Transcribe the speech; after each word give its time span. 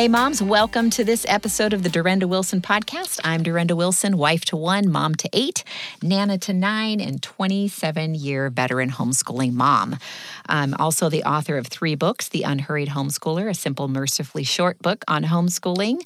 Hey, 0.00 0.08
moms, 0.08 0.40
welcome 0.40 0.88
to 0.88 1.04
this 1.04 1.26
episode 1.28 1.74
of 1.74 1.82
the 1.82 1.90
Durenda 1.90 2.24
Wilson 2.24 2.62
podcast. 2.62 3.20
I'm 3.22 3.44
Durenda 3.44 3.76
Wilson, 3.76 4.16
wife 4.16 4.46
to 4.46 4.56
one, 4.56 4.90
mom 4.90 5.14
to 5.16 5.28
eight, 5.34 5.62
nana 6.02 6.38
to 6.38 6.54
nine, 6.54 7.02
and 7.02 7.22
27 7.22 8.14
year 8.14 8.48
veteran 8.48 8.92
homeschooling 8.92 9.52
mom. 9.52 9.98
I'm 10.46 10.72
also 10.72 11.10
the 11.10 11.24
author 11.24 11.58
of 11.58 11.66
three 11.66 11.96
books 11.96 12.30
The 12.30 12.44
Unhurried 12.44 12.88
Homeschooler, 12.88 13.50
a 13.50 13.52
simple, 13.52 13.88
mercifully 13.88 14.42
short 14.42 14.78
book 14.78 15.04
on 15.06 15.24
homeschooling, 15.24 16.00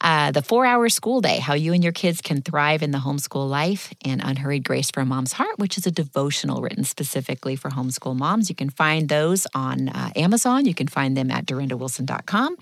uh, 0.00 0.32
The 0.32 0.42
Four 0.42 0.66
Hour 0.66 0.88
School 0.88 1.20
Day 1.20 1.38
How 1.38 1.54
You 1.54 1.72
and 1.72 1.84
Your 1.84 1.92
Kids 1.92 2.20
Can 2.20 2.42
Thrive 2.42 2.82
in 2.82 2.90
the 2.90 2.98
Homeschool 2.98 3.48
Life, 3.48 3.94
and 4.04 4.20
Unhurried 4.24 4.64
Grace 4.64 4.90
for 4.90 5.02
a 5.02 5.06
Mom's 5.06 5.34
Heart, 5.34 5.60
which 5.60 5.78
is 5.78 5.86
a 5.86 5.92
devotional 5.92 6.62
written 6.62 6.82
specifically 6.82 7.54
for 7.54 7.70
homeschool 7.70 8.16
moms. 8.16 8.48
You 8.48 8.56
can 8.56 8.70
find 8.70 9.08
those 9.08 9.46
on 9.54 9.88
uh, 9.88 10.10
Amazon. 10.16 10.66
You 10.66 10.74
can 10.74 10.88
find 10.88 11.16
them 11.16 11.30
at 11.30 11.46
durendawilson.com. 11.46 12.56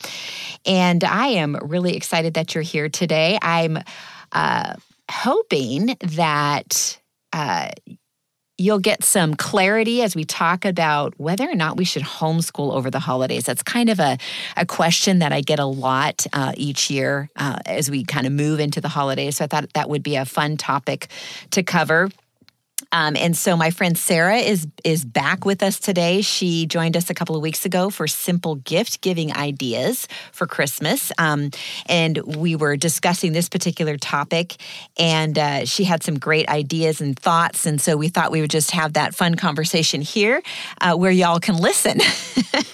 And 0.66 0.73
I 1.05 1.28
am 1.28 1.56
really 1.62 1.96
excited 1.96 2.34
that 2.34 2.55
you're 2.55 2.62
here 2.62 2.88
today. 2.88 3.38
I'm 3.41 3.78
uh, 4.32 4.74
hoping 5.10 5.96
that. 6.01 6.98
Uh, 7.32 7.70
you'll 8.56 8.79
get 8.79 9.02
some 9.02 9.34
clarity 9.34 10.02
as 10.02 10.15
we 10.15 10.24
talk 10.24 10.65
about 10.65 11.12
whether 11.18 11.48
or 11.48 11.55
not 11.55 11.77
we 11.77 11.84
should 11.84 12.02
homeschool 12.02 12.73
over 12.73 12.91
the 12.91 13.01
holidays. 13.01 13.45
That's 13.45 13.62
kind 13.62 13.91
of 13.91 13.98
a, 13.98 14.16
a 14.56 14.65
question 14.65 15.18
that 15.18 15.32
I 15.32 15.41
get 15.41 15.59
a 15.59 15.65
lot 15.65 16.24
uh, 16.32 16.52
each 16.56 16.88
year 16.91 17.29
uh, 17.37 17.59
as 17.66 17.91
we 17.91 18.04
kind 18.04 18.27
of 18.27 18.32
move 18.32 18.60
into 18.60 18.80
the 18.80 18.88
holidays. 18.88 19.38
So 19.38 19.45
I 19.45 19.48
thought 19.48 19.73
that 19.74 19.91
would 19.91 20.02
be 20.02 20.16
a 20.16 20.24
fun 20.24 20.56
topic 20.56 21.09
to 21.51 21.62
cover. 21.62 22.10
Um, 22.92 23.16
and 23.16 23.37
so 23.37 23.56
my 23.56 23.70
friend 23.70 23.96
Sara 23.96 24.38
is 24.38 24.66
is 24.82 25.04
back 25.04 25.45
with 25.45 25.62
us 25.62 25.79
today. 25.79 26.23
She 26.23 26.66
joined 26.66 26.96
us 26.96 27.09
a 27.09 27.15
couple 27.15 27.37
of 27.37 27.43
weeks 27.43 27.65
ago 27.65 27.88
for 27.90 28.07
simple 28.09 28.57
gift 28.57 29.01
giving 29.01 29.35
ideas 29.35 30.09
for 30.32 30.46
Christmas, 30.46 31.12
um, 31.18 31.51
and 31.87 32.18
we 32.18 32.57
were 32.57 32.76
discussing 32.76 33.32
this 33.32 33.49
particular 33.49 33.96
topic. 33.96 34.57
And 34.99 35.38
uh, 35.38 35.65
she 35.66 35.84
had 35.84 36.02
some 36.02 36.18
great 36.18 36.49
ideas 36.49 37.01
and 37.01 37.18
thoughts, 37.18 37.65
and 37.65 37.80
so 37.80 37.96
we 37.96 38.09
thought 38.09 38.32
we 38.32 38.40
would 38.40 38.51
just 38.51 38.73
have 38.73 38.95
that 38.95 39.15
fun 39.15 39.37
conversation 39.37 40.01
here, 40.01 40.43
uh, 40.80 40.95
where 40.96 41.12
y'all 41.12 41.40
can 41.40 41.56
listen. 41.56 42.01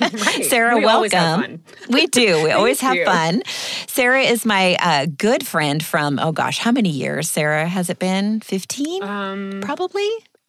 Right. 0.01 0.45
Sara, 0.47 0.77
we 0.77 0.85
welcome. 0.85 1.63
We 1.89 2.07
do. 2.07 2.43
We 2.43 2.51
always 2.53 2.81
have 2.81 2.95
you. 2.97 3.05
fun. 3.05 3.43
Sara 3.87 4.23
is 4.23 4.45
my 4.45 4.77
uh, 4.81 5.07
good 5.07 5.47
friend 5.47 5.85
from 5.85 6.19
oh 6.19 6.33
gosh, 6.33 6.59
how 6.59 6.73
many 6.73 6.89
years? 6.89 7.31
Sara 7.31 7.67
has 7.67 7.91
it 7.91 7.99
been 7.99 8.41
fifteen? 8.41 9.03
Um, 9.03 9.61
probably 9.63 9.90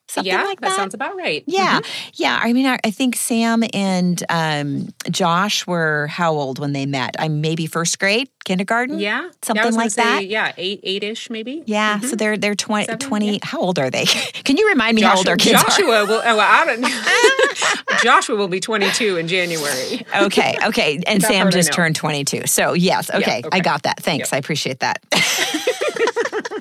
something 0.08 0.30
yeah, 0.30 0.44
like 0.44 0.59
that. 0.59 0.70
that. 0.72 0.75
sounds 0.75 0.94
about 0.94 1.16
right. 1.16 1.42
yeah, 1.47 1.80
Mhm. 1.80 2.11
yeah. 2.16 2.38
I 2.44 2.52
mean, 2.52 2.66
I, 2.66 2.78
I 2.84 2.92
think 2.92 3.16
Sam 3.16 3.64
and 3.73 4.22
um, 4.28 4.89
Josh 5.09 5.66
were 5.66 6.08
how 6.08 6.33
old 6.33 6.59
when 6.59 6.73
they 6.73 6.86
met? 6.86 7.16
I'm 7.17 7.39
maybe 7.39 7.66
first 7.66 7.98
grade, 7.98 8.28
kindergarten. 8.44 9.00
yeah, 9.00 9.30
Something 9.42 9.64
yeah, 9.64 9.80
I 9.80 9.83
like 9.83 9.92
say, 9.92 10.03
that? 10.03 10.25
Yeah, 10.28 10.52
eight, 10.58 10.81
eight-ish 10.83 11.30
maybe. 11.30 11.64
Yeah, 11.66 12.00
Mhm. 12.00 12.09
so 12.09 12.16
they're 12.17 12.36
they're 12.38 12.56
20, 12.56 12.86
Seven, 12.88 13.00
20 13.00 13.31
yeah. 13.31 13.38
How 13.44 13.59
old 13.59 13.80
are 13.80 13.89
they? 13.89 14.03
Can 14.44 14.58
you 14.58 14.67
remind 14.67 14.95
me 14.98 15.02
how 15.02 15.16
old 15.16 15.30
our 15.30 15.38
kids 15.38 15.64
Joshua 15.64 16.05
will. 16.05 16.22
Oh, 16.26 16.36
well, 16.36 16.39
I 16.42 16.66
don't. 16.66 18.02
Joshua 18.03 18.36
will 18.36 18.48
be 18.50 18.59
22 18.59 19.16
in 19.16 19.28
January. 19.30 20.05
Okay, 20.14 20.58
okay. 20.66 21.00
And 21.08 21.22
Sam 21.23 21.52
just 21.52 21.72
turned 21.72 21.95
22. 21.95 22.48
So, 22.48 22.73
yes, 22.73 23.09
okay. 23.11 23.42
I 23.44 23.48
okay. 23.48 23.59
got 23.61 23.83
that. 23.83 24.02
Thanks. 24.03 24.30
Yep. 24.31 24.36
I 24.36 24.38
appreciate 24.39 24.80
that. 24.80 25.02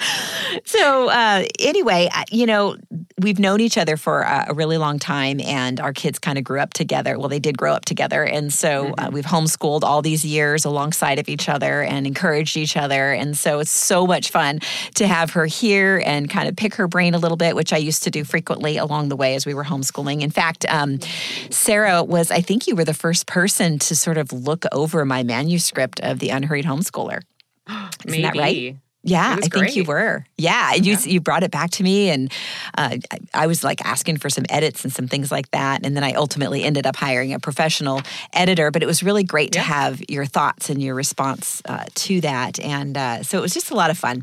so, 0.64 1.08
uh, 1.08 1.44
anyway, 1.58 2.08
you 2.30 2.46
know, 2.46 2.76
we've 3.18 3.38
known 3.38 3.60
each 3.60 3.78
other 3.78 3.96
for 3.96 4.22
a, 4.22 4.46
a 4.48 4.54
really 4.54 4.78
long 4.78 4.98
time, 4.98 5.40
and 5.40 5.80
our 5.80 5.92
kids 5.92 6.18
kind 6.18 6.38
of 6.38 6.44
grew 6.44 6.60
up 6.60 6.72
together. 6.72 7.18
Well, 7.18 7.28
they 7.28 7.38
did 7.38 7.56
grow 7.56 7.72
up 7.72 7.84
together. 7.84 8.24
And 8.24 8.52
so 8.52 8.94
uh, 8.98 9.10
we've 9.12 9.24
homeschooled 9.24 9.82
all 9.82 10.02
these 10.02 10.24
years 10.24 10.64
alongside 10.64 11.18
of 11.18 11.28
each 11.28 11.48
other 11.48 11.82
and 11.82 12.06
encouraged 12.06 12.56
each 12.56 12.76
other. 12.76 13.12
And 13.12 13.36
so 13.36 13.60
it's 13.60 13.70
so 13.70 14.06
much 14.06 14.30
fun 14.30 14.60
to 14.94 15.06
have 15.06 15.30
her 15.32 15.46
here 15.46 16.02
and 16.04 16.28
kind 16.28 16.48
of 16.48 16.56
pick 16.56 16.74
her 16.74 16.88
brain 16.88 17.14
a 17.14 17.18
little 17.18 17.36
bit, 17.36 17.54
which 17.54 17.72
I 17.72 17.78
used 17.78 18.02
to 18.04 18.10
do 18.10 18.24
frequently 18.24 18.76
along 18.76 19.08
the 19.08 19.16
way 19.16 19.34
as 19.34 19.46
we 19.46 19.54
were 19.54 19.64
homeschooling. 19.64 20.22
In 20.22 20.30
fact, 20.30 20.64
um, 20.68 20.98
Sara 21.50 22.02
was, 22.02 22.30
I 22.30 22.40
think 22.40 22.66
you 22.66 22.74
were 22.74 22.84
the 22.84 22.94
first 22.94 23.26
person 23.26 23.78
to 23.80 23.96
sort 23.96 24.18
of 24.18 24.32
look 24.32 24.64
over 24.72 25.04
my 25.04 25.22
manuscript 25.22 26.00
of 26.00 26.18
The 26.18 26.30
Unhurried 26.30 26.64
Homeschooler. 26.64 27.22
Isn't 27.68 28.10
maybe. 28.10 28.22
that 28.22 28.36
right? 28.36 28.76
Yeah, 29.02 29.36
I 29.38 29.48
think 29.48 29.76
you 29.76 29.84
were. 29.84 30.26
Yeah, 30.36 30.74
you 30.74 30.92
Yeah. 30.92 30.98
you 31.06 31.20
brought 31.20 31.42
it 31.42 31.50
back 31.50 31.70
to 31.72 31.82
me, 31.82 32.10
and 32.10 32.30
uh, 32.76 32.98
I, 33.10 33.18
I 33.32 33.46
was 33.46 33.64
like 33.64 33.82
asking 33.84 34.18
for 34.18 34.28
some 34.28 34.44
edits 34.50 34.84
and 34.84 34.92
some 34.92 35.08
things 35.08 35.32
like 35.32 35.50
that, 35.52 35.86
and 35.86 35.96
then 35.96 36.04
I 36.04 36.12
ultimately 36.12 36.64
ended 36.64 36.86
up 36.86 36.96
hiring 36.96 37.32
a 37.32 37.38
professional 37.38 38.02
editor. 38.34 38.70
But 38.70 38.82
it 38.82 38.86
was 38.86 39.02
really 39.02 39.24
great 39.24 39.52
to 39.52 39.60
have 39.60 40.02
your 40.10 40.26
thoughts 40.26 40.68
and 40.68 40.82
your 40.82 40.94
response 40.94 41.62
uh, 41.64 41.84
to 41.94 42.20
that, 42.20 42.60
and 42.60 42.96
uh, 42.98 43.22
so 43.22 43.38
it 43.38 43.40
was 43.40 43.54
just 43.54 43.70
a 43.70 43.74
lot 43.74 43.90
of 43.90 43.96
fun. 43.96 44.22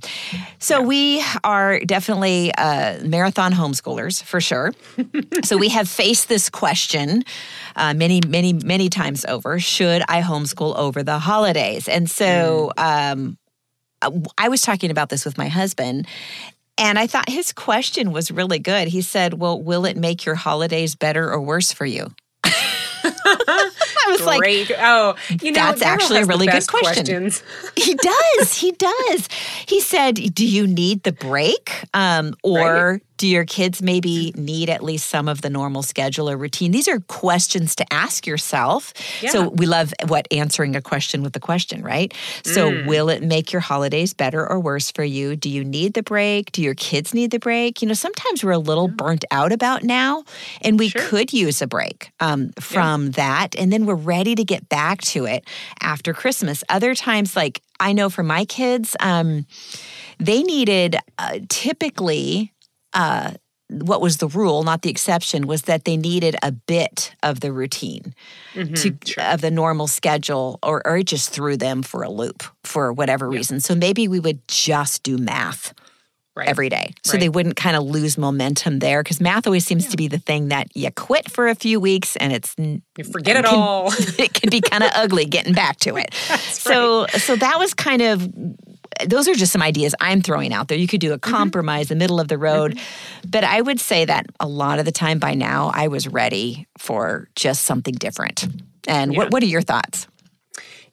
So 0.59 0.83
we 0.83 1.23
are 1.43 1.79
definitely 1.79 2.53
uh, 2.55 2.99
marathon 3.03 3.53
homeschoolers 3.53 4.21
for 4.21 4.39
sure. 4.39 4.73
so 5.43 5.57
we 5.57 5.69
have 5.69 5.89
faced 5.89 6.29
this 6.29 6.51
question 6.51 7.23
uh, 7.75 7.95
many, 7.95 8.21
many, 8.27 8.53
many 8.53 8.89
times 8.89 9.25
over: 9.25 9.59
Should 9.59 10.03
I 10.07 10.21
homeschool 10.21 10.75
over 10.77 11.01
the 11.01 11.17
holidays? 11.17 11.87
And 11.87 12.07
so. 12.07 12.71
Um, 12.77 13.39
I 14.37 14.49
was 14.49 14.61
talking 14.61 14.91
about 14.91 15.09
this 15.09 15.25
with 15.25 15.37
my 15.37 15.47
husband, 15.47 16.07
and 16.77 16.99
I 16.99 17.07
thought 17.07 17.29
his 17.29 17.51
question 17.51 18.11
was 18.11 18.31
really 18.31 18.59
good. 18.59 18.87
He 18.87 19.01
said, 19.01 19.35
Well, 19.35 19.61
will 19.61 19.85
it 19.85 19.97
make 19.97 20.25
your 20.25 20.35
holidays 20.35 20.95
better 20.95 21.31
or 21.31 21.41
worse 21.41 21.71
for 21.71 21.85
you? 21.85 22.07
I 22.43 24.09
was 24.09 24.25
like, 24.25 24.71
oh, 24.77 25.15
you 25.41 25.51
know, 25.51 25.59
that's 25.59 25.81
actually 25.81 26.21
a 26.21 26.25
really 26.25 26.47
good 26.47 26.67
question. 26.67 27.31
he 27.75 27.95
does. 27.95 28.53
He 28.53 28.71
does. 28.71 29.27
He 29.67 29.81
said, 29.81 30.15
Do 30.15 30.45
you 30.45 30.67
need 30.67 31.03
the 31.03 31.11
break? 31.11 31.71
Um, 31.93 32.35
or 32.43 33.01
do 33.17 33.27
your 33.27 33.45
kids 33.45 33.81
maybe 33.81 34.31
need 34.35 34.69
at 34.69 34.83
least 34.83 35.09
some 35.09 35.27
of 35.27 35.41
the 35.41 35.49
normal 35.49 35.81
schedule 35.83 36.29
or 36.29 36.37
routine? 36.37 36.71
These 36.71 36.87
are 36.87 36.99
questions 37.07 37.75
to 37.75 37.85
ask 37.93 38.25
yourself. 38.27 38.93
So 39.27 39.49
we 39.49 39.65
love 39.65 39.93
what 40.07 40.27
answering 40.31 40.75
a 40.75 40.81
question 40.81 41.23
with 41.23 41.35
a 41.35 41.39
question, 41.39 41.81
right? 41.83 42.13
So 42.43 42.71
Mm. 42.71 42.85
will 42.85 43.09
it 43.09 43.23
make 43.23 43.51
your 43.51 43.61
holidays 43.61 44.13
better 44.13 44.47
or 44.47 44.59
worse 44.59 44.91
for 44.91 45.03
you? 45.03 45.35
Do 45.35 45.49
you 45.49 45.63
need 45.63 45.93
the 45.93 46.03
break? 46.03 46.51
Do 46.51 46.61
your 46.61 46.75
kids 46.75 47.13
need 47.13 47.31
the 47.31 47.39
break? 47.39 47.81
You 47.81 47.87
know, 47.87 47.93
sometimes 47.95 48.43
we're 48.43 48.51
a 48.51 48.59
little 48.59 48.87
burnt 48.87 49.25
out 49.31 49.51
about 49.51 49.83
now, 49.83 50.23
and 50.61 50.77
we 50.79 50.89
Sure. 50.89 51.01
could 51.01 51.33
use 51.33 51.61
a 51.61 51.67
break 51.67 52.11
um, 52.19 52.51
from 52.59 53.11
that, 53.11 53.55
and 53.57 53.71
then 53.73 53.85
we're 53.85 53.95
ready 53.95 54.35
to 54.35 54.43
get 54.43 54.69
back 54.69 55.01
to 55.01 55.25
it 55.25 55.43
after 55.81 56.13
Christmas. 56.13 56.63
Other 56.69 56.93
times, 56.95 57.35
like 57.35 57.61
I 57.79 57.93
know 57.93 58.09
for 58.09 58.23
my 58.23 58.45
kids, 58.45 58.95
um, 58.99 59.45
they 60.19 60.43
needed 60.43 60.97
uh, 61.17 61.39
typically. 61.49 62.51
Uh, 62.97 63.31
what 63.69 63.99
was 63.99 64.17
the 64.17 64.27
rule, 64.29 64.63
not 64.63 64.81
the 64.81 64.89
exception, 64.89 65.45
was 65.45 65.63
that 65.63 65.83
they 65.83 65.97
needed 65.97 66.37
a 66.41 66.53
bit 66.53 67.13
of 67.21 67.41
the 67.41 67.51
routine 67.51 68.13
to 68.53 68.95
of 69.17 69.41
the 69.41 69.51
normal 69.51 69.87
schedule, 69.87 70.57
or 70.63 70.81
or 70.87 70.97
it 70.97 71.07
just 71.07 71.29
threw 71.31 71.57
them 71.57 71.83
for 71.83 72.01
a 72.03 72.09
loop 72.09 72.43
for 72.63 72.93
whatever 72.93 73.27
reason. 73.29 73.59
So 73.59 73.75
maybe 73.75 74.07
we 74.07 74.19
would 74.21 74.39
just 74.47 75.03
do 75.03 75.17
math 75.17 75.73
Right. 76.35 76.47
every 76.49 76.69
day, 76.69 76.93
so 77.03 77.17
they 77.17 77.29
wouldn't 77.29 77.55
kind 77.55 77.75
of 77.75 77.81
lose 77.83 78.15
momentum 78.15 78.77
there. 78.77 79.01
Because 79.01 79.19
math 79.19 79.47
always 79.47 79.65
seems 79.65 79.87
to 79.87 79.97
be 79.97 80.07
the 80.07 80.19
thing 80.19 80.49
that 80.49 80.67
you 80.75 80.91
quit 80.91 81.31
for 81.31 81.47
a 81.47 81.55
few 81.55 81.79
weeks, 81.79 82.15
and 82.15 82.31
it's 82.31 82.53
You 82.59 82.81
forget 83.11 83.37
it 83.37 83.45
can- 83.45 83.55
all. 83.55 83.91
it 84.19 84.33
can 84.35 84.51
be 84.51 84.61
kind 84.61 84.83
of 84.83 84.91
ugly 84.93 85.25
getting 85.25 85.53
back 85.55 85.77
to 85.79 85.97
it. 85.97 86.13
so 86.51 87.07
so 87.07 87.35
that 87.35 87.57
was 87.57 87.73
kind 87.73 88.03
of 88.03 88.29
those 89.05 89.27
are 89.27 89.33
just 89.35 89.51
some 89.51 89.61
ideas 89.61 89.93
I'm 89.99 90.21
throwing 90.21 90.53
out 90.53 90.67
there. 90.67 90.77
You 90.77 90.87
could 90.87 91.01
do 91.01 91.13
a 91.13 91.19
compromise, 91.19 91.89
the 91.89 91.95
middle 91.95 92.19
of 92.19 92.27
the 92.27 92.37
road. 92.37 92.79
But 93.27 93.43
I 93.43 93.61
would 93.61 93.79
say 93.79 94.05
that 94.05 94.25
a 94.39 94.47
lot 94.47 94.79
of 94.79 94.85
the 94.85 94.91
time 94.91 95.19
by 95.19 95.33
now 95.33 95.71
I 95.73 95.87
was 95.87 96.07
ready 96.07 96.67
for 96.77 97.27
just 97.35 97.63
something 97.63 97.93
different. 97.95 98.47
And 98.87 99.13
Yeah. 99.13 99.17
what 99.19 99.31
what 99.31 99.43
are 99.43 99.47
your 99.47 99.61
thoughts? 99.61 100.07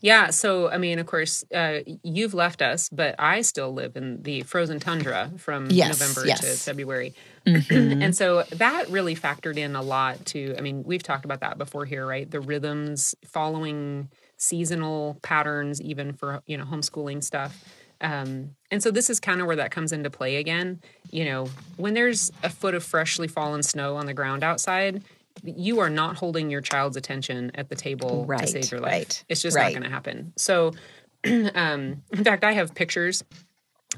Yeah. 0.01 0.29
So, 0.31 0.69
I 0.69 0.77
mean, 0.77 0.99
of 0.99 1.07
course, 1.07 1.45
uh, 1.55 1.79
you've 2.03 2.35
left 2.35 2.61
us, 2.61 2.91
but 2.91 3.15
I 3.19 3.41
still 3.41 3.73
live 3.73 3.97
in 3.97 4.23
the 4.23 4.43
frozen 4.43 4.79
tundra 4.79 5.31
from 5.39 5.71
Yes, 5.71 5.99
November 5.99 6.27
to. 6.37 6.47
February. 6.59 7.15
Mm-hmm. 7.47 8.03
and 8.03 8.15
so 8.15 8.43
that 8.51 8.91
really 8.91 9.17
factored 9.17 9.57
in 9.57 9.75
a 9.75 9.81
lot 9.81 10.27
to, 10.27 10.55
I 10.59 10.61
mean, 10.61 10.83
we've 10.85 11.03
talked 11.03 11.25
about 11.25 11.41
that 11.41 11.57
before 11.57 11.87
here, 11.87 12.07
right? 12.07 12.31
The 12.31 12.41
rhythms, 12.41 13.15
following 13.25 14.11
seasonal 14.37 15.19
patterns, 15.23 15.81
even 15.81 16.13
for, 16.13 16.43
you 16.47 16.59
know, 16.59 16.65
homeschooling 16.65 17.25
stuff. 17.25 17.65
Um, 18.01 18.57
and 18.71 18.83
so 18.83 18.91
this 18.91 19.09
is 19.11 19.21
kind 19.21 19.41
of 19.41 19.47
where 19.47 19.57
that 19.57 19.71
comes 19.71 19.93
into 19.93 20.11
play 20.11 20.37
again. 20.37 20.81
You 21.11 21.25
know, 21.27 21.49
when 21.77 21.95
there's 21.95 22.31
a 22.43 22.51
foot 22.51 22.75
of 22.75 22.83
freshly 22.85 23.29
fallen 23.29 23.63
snow 23.63 23.97
on 23.97 24.07
the 24.07 24.15
ground 24.15 24.43
outside, 24.45 25.03
you 25.43 25.81
are 25.81 25.91
not 25.91 26.17
holding 26.17 26.51
your 26.51 26.61
child's 26.61 26.97
attention 26.97 27.51
at 27.55 27.69
the 27.69 27.75
table 27.77 28.25
Right, 28.27 28.41
to 28.41 28.47
save 28.47 28.71
your 28.71 28.81
life. 28.81 28.93
right, 28.93 29.25
It's 29.29 29.43
just 29.43 29.57
right. 29.57 29.65
not 29.65 29.73
going 29.73 29.83
to 29.83 29.91
happen. 29.91 30.33
So, 30.37 30.73
um, 31.25 32.03
in 32.13 32.25
fact, 32.25 32.45
I 32.45 32.53
have 32.53 32.75
pictures 32.75 33.25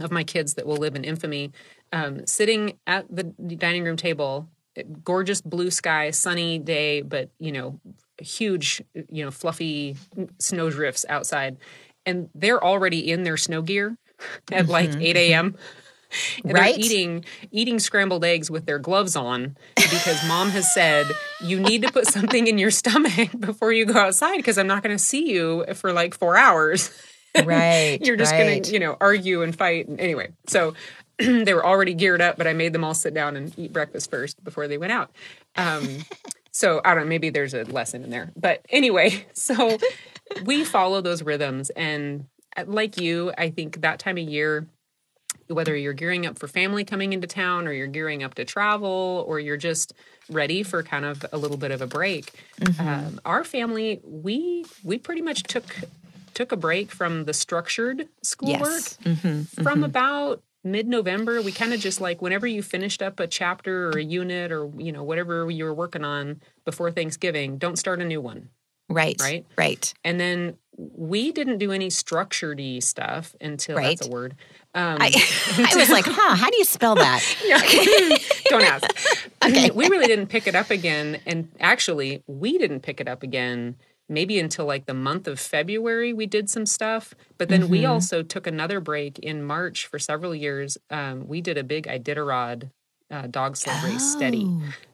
of 0.01 0.11
my 0.11 0.25
kids 0.25 0.55
that 0.55 0.67
will 0.67 0.77
live 0.77 0.95
in 0.95 1.05
infamy 1.05 1.53
um, 1.93 2.27
sitting 2.27 2.79
at 2.87 3.07
the 3.15 3.23
dining 3.25 3.85
room 3.85 3.97
table, 3.97 4.49
gorgeous 5.05 5.41
blue 5.41 5.71
sky, 5.71 6.11
sunny 6.11 6.59
day, 6.59 7.01
but 7.03 7.31
you 7.39 7.53
know, 7.53 7.81
huge, 8.19 8.83
you 9.11 9.25
know, 9.25 9.31
fluffy 9.31 9.97
snowdrifts 10.39 11.05
outside, 11.09 11.57
and 12.07 12.31
they're 12.35 12.63
already 12.63 13.11
in 13.11 13.25
their 13.25 13.37
snow 13.37 13.61
gear 13.63 13.99
at 14.53 14.69
like 14.69 14.91
Mm-hmm. 14.91 15.03
8 15.03 15.17
a.m. 15.17 15.57
And 16.45 16.53
Right. 16.55 16.79
Eating 16.79 17.25
eating 17.51 17.79
scrambled 17.81 18.25
eggs 18.25 18.51
with 18.51 18.65
their 18.65 18.79
gloves 18.79 19.17
on 19.17 19.57
because 19.75 20.27
mom 20.29 20.51
has 20.51 20.73
said 20.73 21.07
you 21.43 21.59
need 21.61 21.83
to 21.83 21.93
put 21.93 22.07
something 22.07 22.47
in 22.47 22.59
your 22.59 22.71
stomach 22.71 23.31
before 23.39 23.73
you 23.73 23.85
go 23.85 23.99
outside 23.99 24.37
because 24.37 24.57
I'm 24.57 24.69
not 24.69 24.83
going 24.85 24.97
to 24.97 25.03
see 25.03 25.31
you 25.33 25.65
for 25.75 25.93
like 25.93 26.15
four 26.15 26.37
hours. 26.37 26.91
Right. 27.45 27.99
You're 28.05 28.17
just 28.17 28.33
right. 28.33 28.47
going 28.47 28.63
to 28.63 28.73
you 28.73 28.79
know 28.79 28.97
argue 29.01 29.43
and 29.43 29.55
fight. 29.55 29.89
And 29.89 30.01
anyway, 30.01 30.31
so 30.47 30.75
they 31.19 31.53
were 31.53 31.67
already 31.67 31.93
geared 31.93 32.23
up, 32.23 32.37
but 32.39 32.47
I 32.47 32.53
made 32.53 32.73
them 32.73 32.85
all 32.85 32.95
sit 32.95 33.13
down 33.13 33.37
and 33.37 33.53
eat 33.59 33.73
breakfast 33.73 34.09
first 34.11 34.43
before 34.45 34.69
they 34.69 34.79
went 34.79 34.93
out. 34.93 35.11
Um, 35.57 36.05
so 36.53 36.81
I 36.85 36.95
don't 36.95 37.03
know, 37.05 37.09
maybe 37.09 37.31
there's 37.31 37.53
a 37.53 37.65
lesson 37.65 38.05
in 38.05 38.11
there. 38.11 38.33
But 38.37 38.65
anyway, 38.71 39.27
so 39.35 39.77
we 40.45 40.65
follow 40.65 41.01
those 41.01 41.23
rhythms. 41.23 41.71
And 41.71 42.27
uh, 42.57 42.65
like 42.67 43.01
you, 43.01 43.33
I 43.39 43.51
think 43.51 43.81
that 43.83 43.99
time 43.99 44.19
of 44.19 44.25
year, 44.29 44.67
whether 45.49 45.77
you're 45.77 45.93
gearing 45.93 46.27
up 46.27 46.39
for 46.39 46.49
family 46.49 46.85
coming 46.85 47.13
into 47.13 47.27
town 47.27 47.69
or 47.69 47.73
you're 47.73 47.87
gearing 47.87 48.23
up 48.25 48.35
to 48.35 48.45
travel 48.45 49.25
or 49.29 49.39
you're 49.39 49.57
just 49.57 49.93
ready 50.29 50.63
for 50.65 50.83
kind 50.83 51.05
of 51.05 51.25
a 51.33 51.39
little 51.39 51.57
bit 51.57 51.71
of 51.71 51.81
a 51.81 51.87
break 51.87 52.33
um, 52.81 53.21
our 53.25 53.45
family 53.45 54.01
we 54.03 54.65
we 54.83 54.99
pretty 54.99 55.23
much 55.23 55.45
took 55.45 55.65
took 56.35 56.51
a 56.51 56.57
break 56.57 56.91
from 56.91 57.27
the 57.27 57.33
structured 57.33 58.09
schoolwork 58.25 58.61
Yes. 58.71 58.99
Mm-hmm. 59.05 59.63
from 59.63 59.85
about 59.85 60.43
mid-november 60.65 61.41
we 61.43 61.53
kind 61.53 61.73
of 61.73 61.79
just 61.79 62.01
like 62.01 62.21
whenever 62.21 62.49
you 62.49 62.61
finished 62.61 63.01
up 63.01 63.21
a 63.21 63.29
chapter 63.29 63.89
or 63.91 63.99
a 63.99 64.03
unit 64.03 64.51
or 64.51 64.69
you 64.79 64.91
know 64.91 65.05
whatever 65.05 65.49
you 65.49 65.63
were 65.65 65.75
working 65.75 66.03
on 66.05 66.41
before 66.65 66.91
thanksgiving 66.91 67.57
don't 67.57 67.77
start 67.79 68.01
a 68.03 68.05
new 68.05 68.21
one 68.21 68.49
Right. 68.89 69.17
Right? 69.21 69.47
Right. 69.57 69.95
and 70.05 70.21
then 70.21 70.57
we 70.79 71.33
didn't 71.33 71.59
do 71.59 71.73
any 71.73 71.89
structured 71.89 72.61
stuff 72.81 73.35
until 73.41 73.77
that's 73.77 74.07
a 74.07 74.11
word 74.11 74.37
um, 74.77 74.99
I, 75.01 75.07
I 75.73 75.77
was 75.77 75.89
like, 75.89 76.05
huh, 76.07 76.37
how 76.37 76.51
do 76.51 76.59
you 76.59 76.65
spell 76.65 76.95
that? 76.97 77.23
Don't 78.51 78.63
ask. 78.63 79.35
okay. 79.43 79.71
We 79.71 79.89
really 79.89 80.07
didn't 80.07 80.27
pick 80.27 80.47
it 80.47 80.55
up 80.55 80.71
again. 80.71 81.19
And 81.25 81.51
actually, 81.59 82.23
we 82.27 82.59
didn't 82.59 82.81
pick 82.81 83.01
it 83.01 83.09
up 83.09 83.23
again 83.23 83.77
maybe 84.09 84.39
until 84.39 84.67
like 84.67 84.87
the 84.87 84.95
month 84.95 85.27
of 85.27 85.41
February. 85.41 86.13
We 86.13 86.27
did 86.27 86.49
some 86.51 86.67
stuff. 86.67 87.15
But 87.39 87.49
then 87.49 87.69
we 87.69 87.85
also 87.87 88.23
took 88.23 88.47
another 88.47 88.79
break 88.79 89.19
in 89.19 89.43
March 89.43 89.87
for 89.87 89.99
several 89.99 90.35
years. 90.35 90.79
Um, 90.91 91.27
we 91.27 91.41
did 91.41 91.59
a 91.59 91.65
big 91.65 91.87
Iditarod 91.87 92.71
uh, 93.11 93.27
dog 93.29 93.57
sled 93.57 93.83
race 93.85 94.05
steady, 94.05 94.51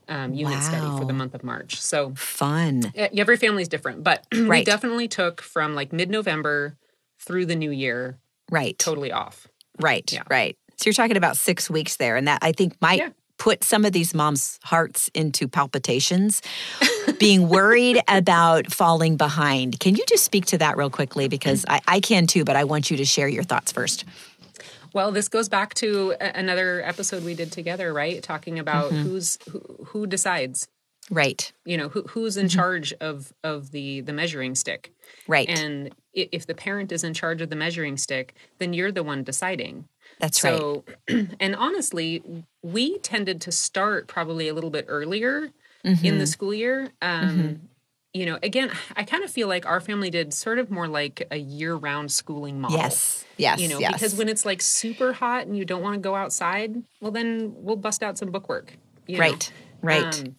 um, 0.09 0.35
unit 0.35 0.63
steady 0.63 0.91
for 0.99 1.05
the 1.05 1.13
month 1.13 1.35
of 1.35 1.43
March. 1.45 1.81
So 1.81 2.13
Fun. 2.17 2.93
every 2.95 3.37
family's 3.37 3.69
different. 3.69 4.03
But 4.05 4.27
we 4.33 4.65
definitely 4.65 5.09
took 5.09 5.41
from 5.41 5.75
like 5.75 5.93
mid 5.93 6.11
November 6.11 6.77
through 7.21 7.47
the 7.47 7.57
new 7.57 7.71
year 7.71 8.19
Right. 8.51 8.79
totally 8.79 9.13
off. 9.13 9.49
Right. 9.81 10.13
Yeah. 10.13 10.23
Right. 10.29 10.57
So 10.77 10.89
you're 10.89 10.95
talking 10.95 11.17
about 11.17 11.37
six 11.37 11.71
weeks 11.71 11.97
there, 11.97 12.17
and 12.17 12.27
that 12.29 12.41
I 12.43 12.53
think 12.53 12.75
might 12.83 12.99
Yeah. 12.99 13.11
put 13.39 13.65
some 13.65 13.85
of 13.85 13.93
these 13.93 14.13
moms' 14.15 14.59
hearts 14.65 15.09
into 15.15 15.49
palpitations, 15.49 16.43
being 17.19 17.49
worried 17.49 18.01
about 18.09 18.71
falling 18.73 19.17
behind. 19.17 19.79
Can 19.81 19.95
you 19.95 20.05
just 20.09 20.25
speak 20.25 20.45
to 20.47 20.59
that 20.59 20.77
real 20.77 20.91
quickly? 20.91 21.29
Because 21.29 21.65
I, 21.69 21.81
I 21.87 22.01
can 22.01 22.27
too, 22.27 22.45
but 22.45 22.57
I 22.57 22.65
want 22.65 22.91
you 22.91 22.97
to 22.99 23.05
share 23.05 23.29
your 23.29 23.43
thoughts 23.45 23.73
first. 23.73 24.05
Well, 24.95 25.13
this 25.13 25.29
goes 25.29 25.49
back 25.49 25.75
to 25.75 26.15
a- 26.21 26.39
another 26.39 26.83
episode 26.85 27.25
we 27.25 27.35
did 27.35 27.53
together, 27.53 27.93
right? 27.93 28.23
Talking 28.23 28.59
about 28.59 28.91
Mm-hmm. 28.93 29.03
who's 29.03 29.39
who, 29.51 29.61
who 29.87 30.07
decides. 30.07 30.69
Right. 31.11 31.53
You 31.65 31.77
know, 31.77 31.89
who, 31.89 32.03
who's 32.03 32.35
Mm-hmm. 32.37 32.43
in 32.45 32.49
charge 32.49 32.93
of 33.01 33.33
of 33.43 33.71
the 33.73 34.01
the 34.03 34.13
measuring 34.13 34.55
stick. 34.55 34.93
Right. 35.27 35.49
And 35.49 35.95
if 36.15 36.47
the 36.47 36.55
parent 36.55 36.93
is 36.93 37.05
in 37.05 37.15
charge 37.15 37.41
of 37.43 37.49
the 37.51 37.57
measuring 37.57 37.97
stick, 37.97 38.35
then 38.59 38.73
you're 38.73 38.93
the 38.93 39.03
one 39.03 39.23
deciding. 39.25 39.89
That's 40.21 40.45
right. 40.45 40.59
So, 40.59 40.85
and 41.41 41.57
honestly, 41.57 42.23
we 42.63 42.99
tended 42.99 43.41
to 43.43 43.53
start 43.53 44.07
probably 44.09 44.47
a 44.49 44.55
little 44.55 44.71
bit 44.71 44.85
earlier 44.89 45.51
in 45.85 45.97
Mm-hmm. 45.97 46.19
the 46.19 46.27
school 46.29 46.55
year. 46.55 46.91
Um, 47.03 47.63
You 48.15 48.27
know, 48.27 48.39
again, 48.43 48.71
I 48.97 49.05
kind 49.05 49.25
of 49.25 49.31
feel 49.31 49.49
like 49.49 49.67
our 49.67 49.81
family 49.81 50.11
did 50.11 50.35
sort 50.35 50.59
of 50.59 50.71
more 50.71 50.89
like 50.89 51.27
a 51.31 51.37
year-round 51.37 52.11
schooling 52.11 52.61
model 52.61 52.77
Yes. 52.79 53.25
Yes. 53.39 53.61
you 53.61 53.69
know 53.69 53.79
yes. 53.79 53.95
because 53.95 54.15
when 54.15 54.29
it's 54.29 54.45
like 54.45 54.61
super 54.61 55.13
hot 55.15 55.47
and 55.47 55.57
you 55.57 55.65
don't 55.65 55.83
want 55.83 55.95
to 55.95 56.01
go 56.01 56.15
outside 56.15 56.83
well 57.01 57.11
then 57.11 57.55
we'll 57.57 57.77
bust 57.77 58.03
out 58.03 58.19
some 58.19 58.31
bookwork 58.31 58.77
you 59.07 59.17
know? 59.17 59.21
right. 59.21 59.53
Right. 59.81 60.21
Um, 60.21 60.37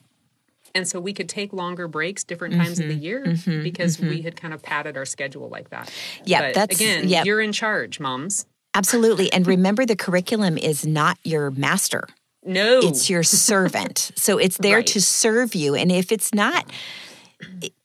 and 0.75 0.87
so 0.87 0.99
we 0.99 1.11
could 1.11 1.27
take 1.27 1.51
longer 1.53 1.87
breaks 1.87 2.23
different 2.23 2.55
times 2.55 2.79
of 2.79 2.87
the 2.87 2.93
mm-hmm, 2.93 3.03
year 3.03 3.25
mm-hmm, 3.25 3.61
because 3.61 3.99
we 3.99 4.07
mm-hmm. 4.07 4.23
had 4.23 4.35
kind 4.35 4.53
of 4.53 4.61
padded 4.63 4.95
our 4.95 5.05
schedule 5.05 5.49
like 5.49 5.69
that 5.71 5.91
Yeah, 6.23 6.41
but 6.41 6.53
that's- 6.53 6.79
again 6.79 7.09
yeah. 7.09 7.23
you're 7.23 7.41
in 7.41 7.51
charge 7.51 7.99
moms 7.99 8.45
Absolutely. 8.75 9.31
And 9.31 9.45
remember, 9.55 9.85
the 9.85 9.95
curriculum 9.95 10.57
is 10.57 10.83
not 10.83 11.19
your 11.23 11.51
master. 11.51 12.07
no 12.43 12.79
it's 12.83 13.09
your 13.09 13.23
servant 13.23 14.11
so 14.15 14.37
it's 14.37 14.57
there 14.59 14.77
Right. 14.77 14.87
to 14.87 15.01
serve 15.01 15.55
you 15.55 15.75
and 15.75 15.91
if 15.91 16.11
it's 16.11 16.33
not 16.33 16.69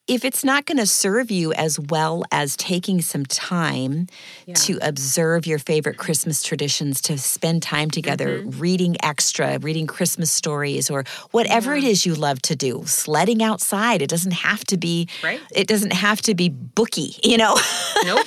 if 0.06 0.24
it's 0.24 0.42
not 0.42 0.64
going 0.64 0.78
to 0.78 0.86
serve 0.86 1.30
you 1.30 1.52
as 1.52 1.78
well 1.78 2.24
as 2.32 2.56
taking 2.56 3.02
some 3.02 3.26
time 3.26 4.06
to 4.54 4.78
observe 4.80 5.46
your 5.46 5.58
favorite 5.58 5.96
christmas 5.98 6.42
traditions 6.42 7.00
to 7.02 7.18
spend 7.18 7.62
time 7.62 7.90
together 7.90 8.40
Mm-hmm. 8.40 8.58
reading 8.60 8.96
extra 9.02 9.58
reading 9.58 9.86
christmas 9.86 10.30
stories 10.30 10.90
or 10.90 11.04
whatever 11.30 11.74
it 11.74 11.84
is 11.84 12.06
you 12.06 12.14
love 12.14 12.40
to 12.42 12.56
do 12.56 12.82
sledding 12.86 13.42
outside 13.42 14.00
it 14.02 14.08
doesn't 14.08 14.32
have 14.32 14.64
to 14.64 14.76
be 14.76 15.08
Right. 15.22 15.40
it 15.54 15.66
doesn't 15.68 15.92
have 15.92 16.20
to 16.22 16.34
be 16.34 16.48
booky 16.48 17.16
you 17.22 17.36
know 17.36 17.56
nope 18.04 18.26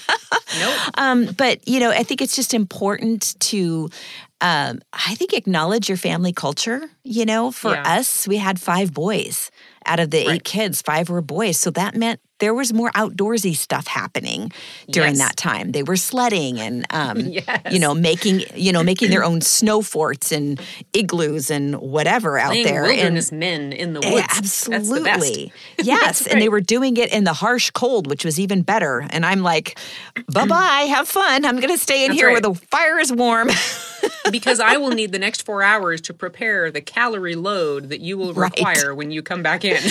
nope 0.59 0.77
um, 0.97 1.25
but 1.37 1.67
you 1.67 1.79
know, 1.79 1.91
I 1.91 2.03
think 2.03 2.21
it's 2.21 2.35
just 2.35 2.53
important 2.53 3.39
to, 3.51 3.89
um, 4.41 4.79
I 4.91 5.15
think, 5.15 5.33
acknowledge 5.33 5.87
your 5.87 5.97
family 5.97 6.33
culture. 6.33 6.89
You 7.03 7.25
know, 7.25 7.51
for 7.51 7.71
Yeah. 7.71 7.83
us, 7.99 8.27
we 8.27 8.37
had 8.37 8.59
five 8.59 8.93
boys 8.93 9.49
out 9.85 9.99
of 9.99 10.11
the 10.11 10.31
eight 10.31 10.43
kids. 10.43 10.81
Five 10.81 11.09
were 11.09 11.21
boys, 11.21 11.57
so 11.57 11.71
that 11.71 11.95
meant 11.95 12.19
there 12.41 12.53
was 12.53 12.73
more 12.73 12.91
outdoorsy 12.91 13.55
stuff 13.55 13.87
happening 13.87 14.51
during 14.89 15.15
Yes. 15.15 15.19
that 15.19 15.37
time. 15.37 15.71
They 15.71 15.83
were 15.83 15.95
sledding 15.95 16.59
and, 16.59 16.85
um, 16.89 17.19
Yes. 17.21 17.61
you 17.71 17.79
know, 17.79 17.93
making 17.95 18.43
you 18.55 18.73
know 18.73 18.83
making 18.83 19.09
their 19.11 19.23
own 19.29 19.39
snow 19.39 19.81
forts 19.81 20.33
and 20.33 20.59
igloos 20.93 21.49
and 21.49 21.75
whatever 21.79 22.37
out 22.37 22.49
Playing 22.49 22.65
there. 22.65 22.83
and 22.83 22.93
wilderness 22.97 23.31
men 23.31 23.71
in 23.71 23.93
the 23.93 24.01
yeah, 24.01 24.11
woods 24.13 24.27
That's 24.27 24.65
the 24.65 24.75
absolutely. 24.75 25.53
Yes. 25.81 26.27
And 26.27 26.41
they 26.41 26.49
were 26.49 26.61
doing 26.61 26.97
it 26.97 27.13
in 27.13 27.23
the 27.23 27.33
harsh 27.33 27.69
cold, 27.71 28.07
which 28.07 28.25
was 28.25 28.39
even 28.39 28.61
better. 28.63 29.05
And 29.11 29.25
I'm 29.25 29.41
like, 29.41 29.79
bye 30.27 30.45
bye, 30.45 30.87
have 30.89 31.07
fun. 31.07 31.45
I'm 31.45 31.55
going 31.57 31.69
to 31.73 31.77
stay 31.77 32.03
in 32.05 32.09
That's 32.11 32.19
here 32.21 32.31
where 32.31 32.41
the 32.41 32.53
fire 32.53 32.99
is 32.99 33.11
warm. 33.13 33.49
because 34.31 34.59
I 34.59 34.77
will 34.77 34.89
need 34.91 35.11
the 35.11 35.19
next 35.19 35.43
four 35.45 35.61
hours 35.63 36.01
to 36.01 36.13
prepare 36.13 36.71
the 36.71 36.81
calorie 36.81 37.35
load 37.35 37.89
that 37.89 37.99
you 38.01 38.17
will 38.17 38.33
Right. 38.33 38.51
require 38.57 38.95
when 38.95 39.11
you 39.11 39.21
come 39.21 39.43
back 39.43 39.63
in. 39.65 39.81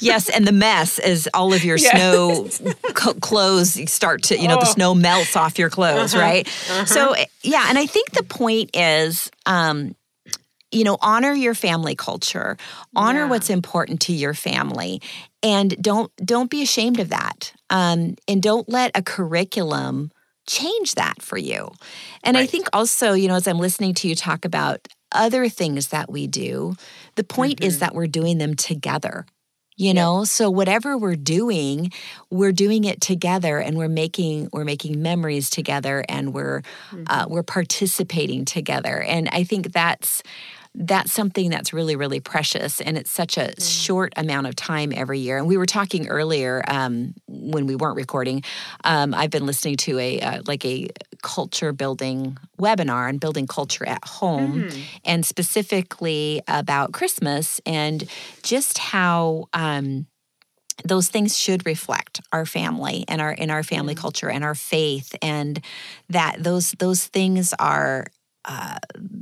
yes. 0.00 0.28
And 0.28 0.46
the 0.46 0.52
mess 0.52 0.98
is 0.98 1.28
all 1.34 1.52
of 1.52 1.64
your 1.64 1.76
Yes. 1.76 1.92
Snow 2.00 2.48
co- 2.94 3.14
clothes 3.14 3.90
start 3.90 4.22
to, 4.24 4.38
you 4.38 4.48
know, 4.48 4.56
the 4.58 4.66
Oh. 4.68 4.72
snow 4.72 4.94
melts 4.94 5.36
off 5.36 5.58
your 5.58 5.70
clothes, 5.70 6.14
Uh-huh. 6.14 6.22
right? 6.22 6.48
So, 6.86 7.14
yeah. 7.42 7.66
And 7.68 7.78
I 7.78 7.86
think 7.86 8.12
the 8.12 8.22
point 8.22 8.70
is, 8.74 9.30
um, 9.46 9.94
you 10.72 10.84
know 10.84 10.96
honor 11.00 11.32
your 11.32 11.54
family 11.56 11.96
culture 11.96 12.56
honor 12.94 13.24
Yeah. 13.24 13.30
what's 13.30 13.50
important 13.50 14.00
to 14.02 14.12
your 14.12 14.34
family 14.34 15.02
and 15.42 15.74
don't 15.82 16.12
don't 16.24 16.48
be 16.48 16.62
ashamed 16.62 17.00
of 17.00 17.08
that 17.08 17.52
um, 17.70 18.14
and 18.28 18.40
don't 18.40 18.68
let 18.68 18.92
a 18.94 19.02
curriculum 19.02 20.12
change 20.46 20.94
that 20.94 21.20
for 21.22 21.36
you 21.36 21.72
and 22.22 22.36
i 22.36 22.46
think 22.46 22.68
also 22.72 23.14
you 23.14 23.26
know 23.26 23.34
as 23.34 23.48
i'm 23.48 23.58
listening 23.58 23.94
to 23.94 24.06
you 24.06 24.14
talk 24.14 24.44
about 24.44 24.86
other 25.10 25.48
things 25.48 25.88
that 25.88 26.08
we 26.08 26.28
do 26.28 26.76
the 27.16 27.24
point 27.24 27.64
is 27.64 27.78
Mhm. 27.78 27.80
that 27.80 27.94
we're 27.96 28.06
doing 28.06 28.38
them 28.38 28.54
together 28.54 29.26
you 29.80 29.94
know? 29.94 30.24
So 30.24 30.50
whatever 30.50 30.98
we're 30.98 31.16
doing 31.16 31.90
we're 32.30 32.52
doing 32.52 32.84
it 32.84 33.00
together 33.00 33.58
and 33.58 33.76
we're 33.76 33.88
making 33.88 34.48
we're 34.52 34.64
making 34.64 35.02
memories 35.02 35.50
together 35.50 36.04
and 36.08 36.34
we're 36.34 36.62
uh, 37.06 37.26
we're 37.28 37.42
participating 37.42 38.44
together. 38.44 39.02
And 39.02 39.28
i 39.32 39.42
think 39.44 39.72
that's 39.72 40.22
that's 40.74 41.12
something 41.12 41.50
that's 41.50 41.72
really 41.72 41.96
really 41.96 42.20
precious 42.20 42.80
and 42.80 42.96
it's 42.96 43.10
such 43.10 43.36
a 43.36 43.60
short 43.60 44.12
amount 44.16 44.46
of 44.46 44.54
time 44.54 44.92
every 44.94 45.18
year. 45.18 45.36
And 45.38 45.46
we 45.48 45.56
were 45.56 45.66
talking 45.66 46.06
earlier 46.08 46.62
um, 46.68 47.14
when 47.26 47.66
we 47.66 47.74
weren't 47.74 47.96
recording 47.96 48.42
um, 48.84 49.12
i've 49.14 49.30
been 49.30 49.46
listening 49.46 49.76
to 49.76 49.98
a 49.98 50.20
uh, 50.20 50.42
like 50.46 50.64
a 50.64 50.88
culture 51.22 51.72
building 51.72 52.38
webinar 52.58 53.08
on 53.08 53.18
building 53.18 53.46
culture 53.46 53.86
at 53.86 54.04
home 54.04 54.62
Mhm. 54.62 54.82
and 55.04 55.26
specifically 55.26 56.40
about 56.46 56.92
christmas 56.92 57.60
and 57.66 58.08
just 58.42 58.78
how 58.78 59.48
um, 59.52 60.06
those 60.84 61.08
things 61.08 61.36
should 61.36 61.66
reflect 61.66 62.20
our 62.32 62.46
family 62.46 63.04
and 63.08 63.20
our 63.20 63.32
in 63.32 63.50
our 63.50 63.62
family 63.62 63.94
culture 63.94 64.30
and 64.30 64.44
our 64.44 64.54
faith 64.54 65.14
and 65.20 65.60
that 66.08 66.36
those 66.42 66.72
those 66.78 67.04
things 67.06 67.52
are 67.58 68.06
uh, 68.44 68.78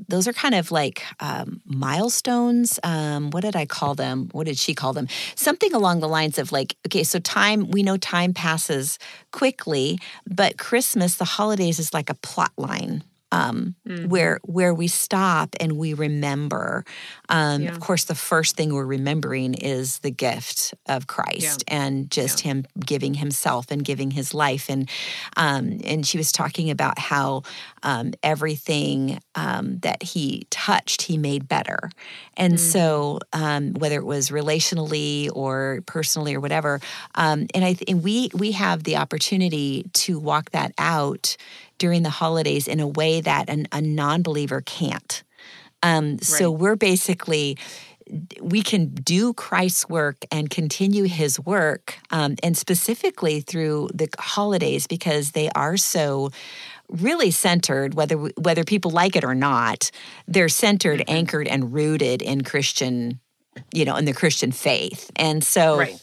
those 0.09 0.29
are 0.29 0.33
kind 0.33 0.55
of 0.55 0.71
like 0.71 1.03
um, 1.21 1.61
milestones. 1.65 2.79
Um, 2.83 3.31
what 3.31 3.43
did 3.43 3.57
I 3.57 3.67
call 3.67 3.95
them? 3.95 4.29
What 4.33 4.47
did 4.47 4.59
she 4.59 4.75
call 4.75 4.93
them? 4.93 5.09
Something 5.35 5.75
along 5.75 6.01
the 6.01 6.09
lines 6.09 6.39
of 6.39 6.53
like, 6.53 6.77
okay, 6.87 7.05
so 7.05 7.19
time, 7.19 7.71
we 7.71 7.83
know 7.83 7.97
time 7.97 8.33
passes 8.33 8.99
quickly, 9.33 9.99
but 10.27 10.59
Christmas, 10.59 11.17
the 11.17 11.25
holidays 11.25 11.79
is 11.79 11.93
like 11.93 12.11
a 12.11 12.15
plot 12.15 12.53
line 12.57 13.03
um, 13.33 13.75
mm-hmm. 13.87 14.09
where 14.09 14.41
where 14.45 14.73
we 14.73 14.89
stop 14.89 15.55
and 15.61 15.77
we 15.77 15.95
remember. 15.95 16.85
Um, 17.29 17.63
yeah. 17.63 17.71
Of 17.71 17.81
course, 17.81 18.05
the 18.05 18.15
first 18.15 18.57
thing 18.57 18.73
we're 18.73 18.85
remembering 18.85 19.55
is 19.55 19.99
the 19.99 20.11
gift 20.11 20.75
of 20.87 21.07
Christ 21.07 21.65
yeah. 21.69 21.83
and 21.83 22.11
just 22.11 22.45
yeah. 22.45 22.51
Him 22.53 22.67
giving 22.85 23.15
Himself 23.15 23.71
and 23.71 23.85
giving 23.85 24.11
His 24.11 24.33
life. 24.33 24.69
And 24.69 24.89
um, 25.37 25.81
and 25.85 26.07
she 26.07 26.17
was 26.17 26.33
talking 26.33 26.71
about 26.71 26.99
how 26.99 27.43
um, 27.83 28.13
everything 28.23 29.21
um, 29.35 29.79
that 29.81 30.03
He 30.03 30.47
touched, 30.51 31.03
He 31.03 31.19
made 31.19 31.49
better. 31.49 31.91
And 32.37 32.55
mm-hmm. 32.55 32.63
so, 32.63 33.21
um, 33.33 33.75
whether 33.75 33.97
it 33.97 34.07
was 34.07 34.31
relationally 34.31 35.31
or 35.33 35.83
personally 35.87 36.35
or 36.35 36.41
whatever, 36.41 36.81
and 37.15 37.49
I 37.55 37.75
th- 37.75 37.85
and 37.89 38.03
we 38.03 38.31
we 38.35 38.53
have 38.53 38.85
the 38.85 38.97
opportunity 38.97 39.85
to 39.95 40.19
walk 40.19 40.51
that 40.51 40.73
out 40.79 41.37
during 41.79 42.03
the 42.03 42.11
holidays 42.11 42.69
in 42.69 42.81
a 42.81 42.87
way 42.87 43.21
that 43.21 43.49
an, 43.49 43.67
a 43.73 43.81
non 43.81 44.23
believer 44.23 44.61
can't. 44.61 45.23
Um, 45.83 46.13
right. 46.13 46.25
So 46.25 46.51
we're 46.51 46.77
basically 46.77 47.57
we 48.41 48.63
can 48.63 48.87
do 48.87 49.35
Christ's 49.35 49.89
work 49.89 50.25
and 50.31 50.49
continue 50.49 51.05
his 51.05 51.39
work, 51.39 51.99
um, 52.11 52.37
and 52.43 52.57
specifically 52.57 53.41
through 53.41 53.91
the 53.93 54.09
holidays 54.19 54.87
because 54.87 55.33
they 55.33 55.51
are 55.55 55.77
so 55.77 56.31
really 56.89 57.31
centered, 57.31 57.95
whether 57.95 58.17
whether 58.17 58.65
people 58.65 58.91
like 58.91 59.17
it 59.17 59.25
or 59.25 59.35
not. 59.35 59.91
They're 60.27 60.49
centered, 60.49 61.01
mm-hmm. 61.01 61.17
anchored, 61.17 61.49
and 61.49 61.73
rooted 61.73 62.23
in 62.23 62.43
Christian, 62.43 63.21
you 63.73 63.85
know, 63.85 63.97
in 63.97 64.05
the 64.05 64.15
Christian 64.15 64.53
faith, 64.53 65.11
and 65.17 65.43
so. 65.43 65.79
Right. 65.79 66.03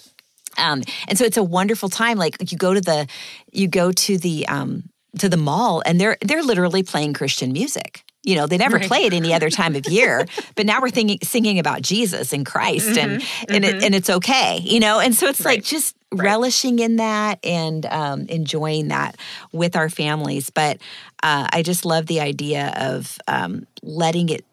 Um, 0.57 0.83
and 1.09 1.17
so 1.17 1.25
it's 1.25 1.35
a 1.35 1.43
wonderful 1.43 1.89
time. 1.89 2.17
Like 2.17 2.49
you 2.49 2.57
go 2.57 2.73
to 2.73 2.79
the, 2.79 3.07
you 3.51 3.67
go 3.67 3.91
to 3.91 4.17
the 4.17 4.47
um, 4.47 4.89
to 5.19 5.27
the 5.27 5.35
mall 5.35 5.83
and 5.85 5.99
they're 5.99 6.17
they're 6.21 6.43
literally 6.43 6.81
playing 6.81 7.13
Christian 7.13 7.51
music. 7.51 8.04
You 8.25 8.35
know, 8.35 8.47
they 8.47 8.57
never 8.57 8.77
right. 8.77 8.87
play 8.87 9.05
it 9.05 9.13
any 9.13 9.33
other 9.33 9.49
time 9.61 9.75
of 9.75 9.87
year, 9.87 10.25
but 10.55 10.65
now 10.65 10.81
we're 10.81 10.89
thinking 10.89 11.19
singing 11.23 11.59
about 11.59 11.81
Jesus 11.81 12.33
and 12.33 12.45
Christ 12.45 12.89
mm-hmm, 12.89 12.99
and 12.99 13.11
and 13.49 13.63
mm-hmm. 13.63 13.77
it 13.77 13.83
and 13.83 13.95
it's 13.95 14.09
okay, 14.09 14.59
you 14.61 14.79
know. 14.79 14.99
And 14.99 15.15
so 15.15 15.27
it's 15.27 15.45
right. 15.45 15.57
like 15.57 15.63
just 15.63 15.95
right. 16.11 16.25
relishing 16.25 16.79
in 16.79 16.97
that 16.97 17.39
and 17.45 17.85
um, 17.85 18.25
enjoying 18.27 18.89
that 18.89 19.17
with 19.51 19.75
our 19.75 19.89
families. 19.89 20.49
But 20.49 20.77
uh, 21.23 21.47
I 21.51 21.61
just 21.61 21.85
love 21.85 22.07
the 22.07 22.19
idea 22.19 22.73
of 22.77 23.17
um, 23.27 23.67
letting 23.81 24.29
it, 24.29 24.43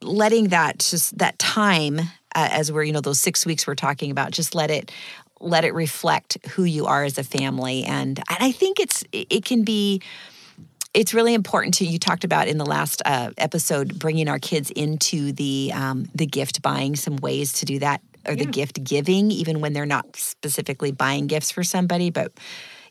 letting 0.00 0.48
that 0.48 0.78
just 0.78 1.18
that 1.18 1.38
time 1.38 2.00
uh, 2.34 2.48
as 2.50 2.70
we're 2.70 2.84
you 2.84 2.92
know 2.92 3.00
those 3.00 3.20
six 3.20 3.46
weeks 3.46 3.66
we're 3.66 3.74
talking 3.74 4.10
about, 4.10 4.30
just 4.30 4.54
let 4.54 4.70
it 4.70 4.92
let 5.42 5.64
it 5.64 5.74
reflect 5.74 6.38
who 6.50 6.64
you 6.64 6.86
are 6.86 7.04
as 7.04 7.18
a 7.18 7.24
family 7.24 7.82
and, 7.84 8.18
and 8.18 8.38
i 8.40 8.52
think 8.52 8.78
it's 8.78 9.02
it 9.12 9.44
can 9.44 9.64
be 9.64 10.00
it's 10.94 11.14
really 11.14 11.34
important 11.34 11.74
to 11.74 11.86
you 11.86 11.98
talked 11.98 12.24
about 12.24 12.48
in 12.48 12.58
the 12.58 12.66
last 12.66 13.02
uh, 13.04 13.30
episode 13.38 13.98
bringing 13.98 14.28
our 14.28 14.38
kids 14.38 14.70
into 14.70 15.32
the 15.32 15.72
um, 15.74 16.06
the 16.14 16.26
gift 16.26 16.62
buying 16.62 16.96
some 16.96 17.16
ways 17.16 17.52
to 17.54 17.64
do 17.64 17.78
that 17.78 18.00
or 18.26 18.34
yeah. 18.34 18.44
the 18.44 18.50
gift 18.50 18.82
giving 18.84 19.30
even 19.30 19.60
when 19.60 19.72
they're 19.72 19.86
not 19.86 20.14
specifically 20.16 20.92
buying 20.92 21.26
gifts 21.26 21.50
for 21.50 21.64
somebody 21.64 22.10
but 22.10 22.32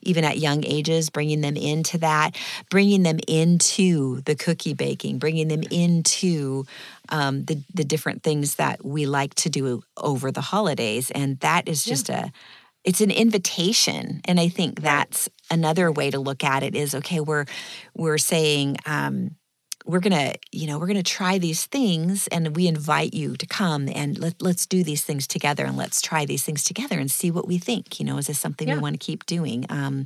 even 0.02 0.24
at 0.24 0.38
young 0.38 0.66
ages, 0.66 1.10
bringing 1.10 1.42
them 1.42 1.56
into 1.56 1.98
that, 2.00 2.36
bringing 2.70 3.04
them 3.04 3.20
into 3.28 4.22
the 4.22 4.36
cookie 4.36 4.74
baking, 4.74 5.20
bringing 5.20 5.48
them 5.48 5.64
into 5.70 6.66
um, 7.10 7.46
the 7.46 7.62
the 7.74 7.84
different 7.84 8.24
things 8.24 8.56
that 8.56 8.84
we 8.84 9.06
like 9.06 9.34
to 9.36 9.50
do 9.50 9.84
over 9.98 10.32
the 10.32 10.42
holidays, 10.42 11.12
and 11.12 11.40
that 11.40 11.68
is 11.68 11.84
just 11.84 12.10
yeah. 12.10 12.26
a 12.26 12.32
it's 12.84 13.02
an 13.02 13.12
invitation. 13.12 14.22
And 14.26 14.40
i 14.40 14.48
think 14.48 14.82
that's 14.82 15.30
another 15.50 15.92
way 15.92 16.10
to 16.12 16.20
look 16.20 16.44
at 16.44 16.64
it 16.64 16.76
is 16.76 16.96
okay 16.96 17.20
we're 17.20 17.46
we're 17.96 18.18
saying 18.18 18.78
um, 18.86 19.36
we're 19.86 20.00
going 20.00 20.14
to 20.14 20.38
you 20.52 20.68
know 20.68 20.78
we're 20.78 20.88
to 20.94 21.04
try 21.04 21.38
these 21.38 21.66
things 21.66 22.28
and 22.28 22.56
we 22.56 22.68
invite 22.68 23.14
you 23.14 23.36
to 23.36 23.46
come 23.46 23.90
and 23.90 24.20
let, 24.20 24.42
let's 24.42 24.66
do 24.66 24.84
these 24.84 25.04
things 25.04 25.26
together 25.26 25.66
and 25.66 25.76
let's 25.76 26.02
try 26.02 26.26
these 26.26 26.44
things 26.44 26.64
together 26.64 27.00
and 27.00 27.10
see 27.10 27.32
what 27.32 27.48
we 27.48 27.58
think. 27.58 28.00
You 28.00 28.06
know 28.06 28.18
is 28.18 28.28
this 28.28 28.40
something 28.40 28.68
yeah. 28.68 28.76
we 28.76 28.82
want 28.82 29.00
to 29.00 29.06
keep 29.06 29.26
doing? 29.26 29.66
Um, 29.70 30.06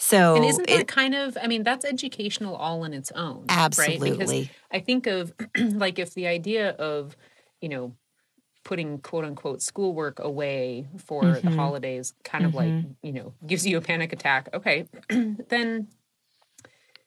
so 0.00 0.36
and 0.36 0.44
isn't 0.44 0.66
that 0.66 0.80
it, 0.80 0.88
kind 0.88 1.14
of 1.14 1.36
i 1.42 1.46
mean 1.46 1.62
that's 1.62 1.84
educational 1.84 2.56
all 2.56 2.84
in 2.84 2.94
its 2.94 3.12
own 3.12 3.44
absolutely 3.50 4.10
right? 4.10 4.18
because 4.18 4.48
i 4.72 4.80
think 4.80 5.06
of 5.06 5.32
like 5.58 5.98
if 5.98 6.14
the 6.14 6.26
idea 6.26 6.70
of 6.70 7.16
you 7.60 7.68
know 7.68 7.94
putting 8.64 8.98
quote 8.98 9.24
unquote 9.24 9.62
schoolwork 9.62 10.18
away 10.18 10.86
for 10.98 11.22
mm-hmm. 11.22 11.48
the 11.48 11.54
holidays 11.54 12.14
kind 12.24 12.44
of 12.44 12.52
mm-hmm. 12.52 12.76
like 12.76 12.84
you 13.02 13.12
know 13.12 13.32
gives 13.46 13.66
you 13.66 13.76
a 13.76 13.80
panic 13.80 14.12
attack 14.12 14.48
okay 14.52 14.86
then 15.48 15.88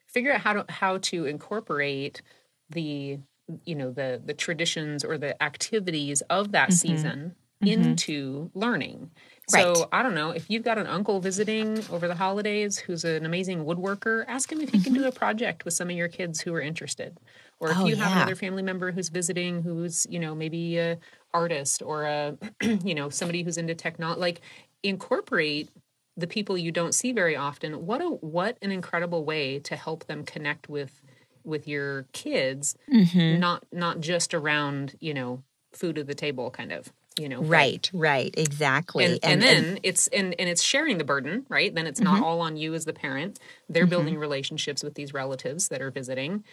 figure 0.08 0.32
out 0.32 0.42
how 0.42 0.54
to 0.54 0.66
how 0.70 0.98
to 0.98 1.26
incorporate 1.26 2.22
the 2.70 3.20
you 3.66 3.76
know 3.76 3.92
the 3.92 4.22
the 4.26 4.34
traditions 4.34 5.04
or 5.04 5.18
the 5.18 5.42
activities 5.44 6.22
of 6.30 6.52
that 6.54 6.70
mm-hmm. 6.70 6.88
season 6.88 7.36
mm-hmm. 7.62 7.68
into 7.68 8.50
learning 8.54 9.12
so 9.50 9.74
right. 9.74 9.86
I 9.92 10.04
don't 10.04 10.16
know 10.16 10.32
if 10.32 10.50
you've 10.50 10.64
got 10.64 10.78
an 10.78 10.88
uncle 10.88 11.20
visiting 11.20 11.84
over 11.92 12.08
the 12.08 12.16
holidays 12.16 12.78
who's 12.78 13.04
an 13.04 13.26
amazing 13.26 13.66
woodworker. 13.66 14.24
Ask 14.28 14.52
him 14.52 14.62
if 14.62 14.70
he 14.70 14.80
can 14.80 14.94
do 14.94 15.02
mm-hmm. 15.02 15.10
a 15.10 15.12
project 15.12 15.66
with 15.66 15.74
some 15.74 15.90
of 15.90 15.96
your 15.96 16.08
kids 16.08 16.40
who 16.40 16.54
are 16.54 16.62
interested, 16.62 17.18
or 17.64 17.72
if 17.72 17.78
oh, 17.80 17.86
you 17.86 17.96
have 17.96 18.12
yeah. 18.12 18.18
another 18.18 18.36
family 18.36 18.62
member 18.62 18.92
who's 18.92 19.10
visiting 19.10 19.62
who's 19.62 20.06
you 20.10 20.20
know 20.20 20.36
maybe 20.36 20.78
a 20.78 20.98
artist 21.34 21.82
or 21.82 22.04
a 22.04 22.38
you 22.84 22.94
know 22.94 23.10
somebody 23.10 23.44
who's 23.44 23.58
into 23.58 23.74
technology. 23.74 24.20
Like 24.20 24.42
incorporate 24.84 25.70
the 26.16 26.28
people 26.28 26.58
you 26.58 26.72
don't 26.72 26.94
see 26.94 27.12
very 27.12 27.36
often 27.36 27.86
what 27.86 28.02
a 28.02 28.06
what 28.06 28.58
an 28.62 28.72
incredible 28.72 29.24
way 29.24 29.60
to 29.60 29.76
help 29.76 30.06
them 30.06 30.24
connect 30.24 30.70
with 30.70 31.02
with 31.44 31.68
your 31.68 32.06
kids 32.14 32.76
mm-hmm. 32.92 33.40
not 33.40 33.66
not 33.72 34.00
just 34.00 34.34
around 34.34 34.96
you 35.00 35.14
know 35.14 35.42
food 35.72 35.98
at 35.98 36.08
the 36.08 36.14
table 36.14 36.52
kind 36.52 36.72
of 36.72 36.92
you 37.18 37.28
know 37.30 37.42
right 37.42 37.90
but, 37.92 38.00
right 38.00 38.34
exactly 38.38 39.06
and, 39.06 39.20
and, 39.24 39.34
and 39.34 39.42
then 39.42 39.66
and, 39.66 39.80
it's 39.84 40.08
and 40.08 40.36
and 40.40 40.50
it's 40.50 40.62
sharing 40.62 40.98
the 40.98 41.04
burden 41.04 41.46
right 41.50 41.74
then 41.74 41.88
it's 41.88 42.00
mm-hmm. 42.00 42.14
not 42.14 42.24
all 42.24 42.42
on 42.42 42.58
you 42.58 42.74
as 42.74 42.86
the 42.86 42.94
parent 42.94 43.40
they're 43.70 43.84
mm-hmm. 43.84 43.90
building 43.90 44.18
relationships 44.18 44.84
with 44.84 44.96
these 44.96 45.14
relatives 45.14 45.70
that 45.70 45.82
are 45.82 45.92
visiting 45.92 46.44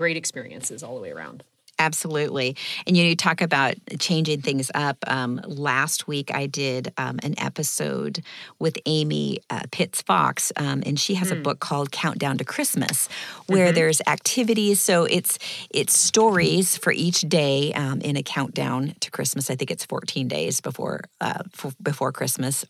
great 0.00 0.16
experiences 0.16 0.82
all 0.82 0.94
the 0.94 1.00
way 1.02 1.10
around 1.10 1.44
Absolutely. 1.80 2.56
And 2.86 2.94
you 2.94 3.04
know, 3.04 3.08
you 3.08 3.16
talk 3.16 3.40
about 3.40 3.74
changing 3.98 4.42
things 4.42 4.70
up. 4.74 4.98
Um, 5.06 5.40
last 5.46 6.06
week, 6.06 6.30
I 6.32 6.44
did 6.44 6.92
um, 6.98 7.18
an 7.22 7.34
episode 7.38 8.22
with 8.58 8.76
Amy 8.84 9.38
uh, 9.48 9.62
Pitts 9.72 10.02
Fox, 10.02 10.52
um, 10.56 10.82
and 10.84 11.00
she 11.00 11.14
has 11.14 11.28
mm. 11.28 11.32
a 11.32 11.34
hmm. 11.36 11.42
book 11.42 11.60
called 11.60 11.90
Countdown 11.90 12.36
to 12.36 12.44
Christmas, 12.44 13.08
where 13.46 13.68
mm-hmm. 13.68 13.76
there's 13.76 14.02
activities. 14.06 14.78
So 14.82 15.04
it's 15.04 15.38
it's 15.70 15.96
stories 15.96 16.76
for 16.76 16.92
each 16.92 17.22
day 17.22 17.72
um, 17.72 18.02
in 18.02 18.14
a 18.14 18.22
countdown 18.22 18.94
to 19.00 19.10
Christmas. 19.10 19.48
I 19.48 19.56
think 19.56 19.70
it's 19.70 19.86
14 19.86 20.28
days 20.28 20.60
before 20.60 21.00
uh, 21.22 21.44
f- 21.54 21.76
before 21.82 22.12
Christmas 22.12 22.66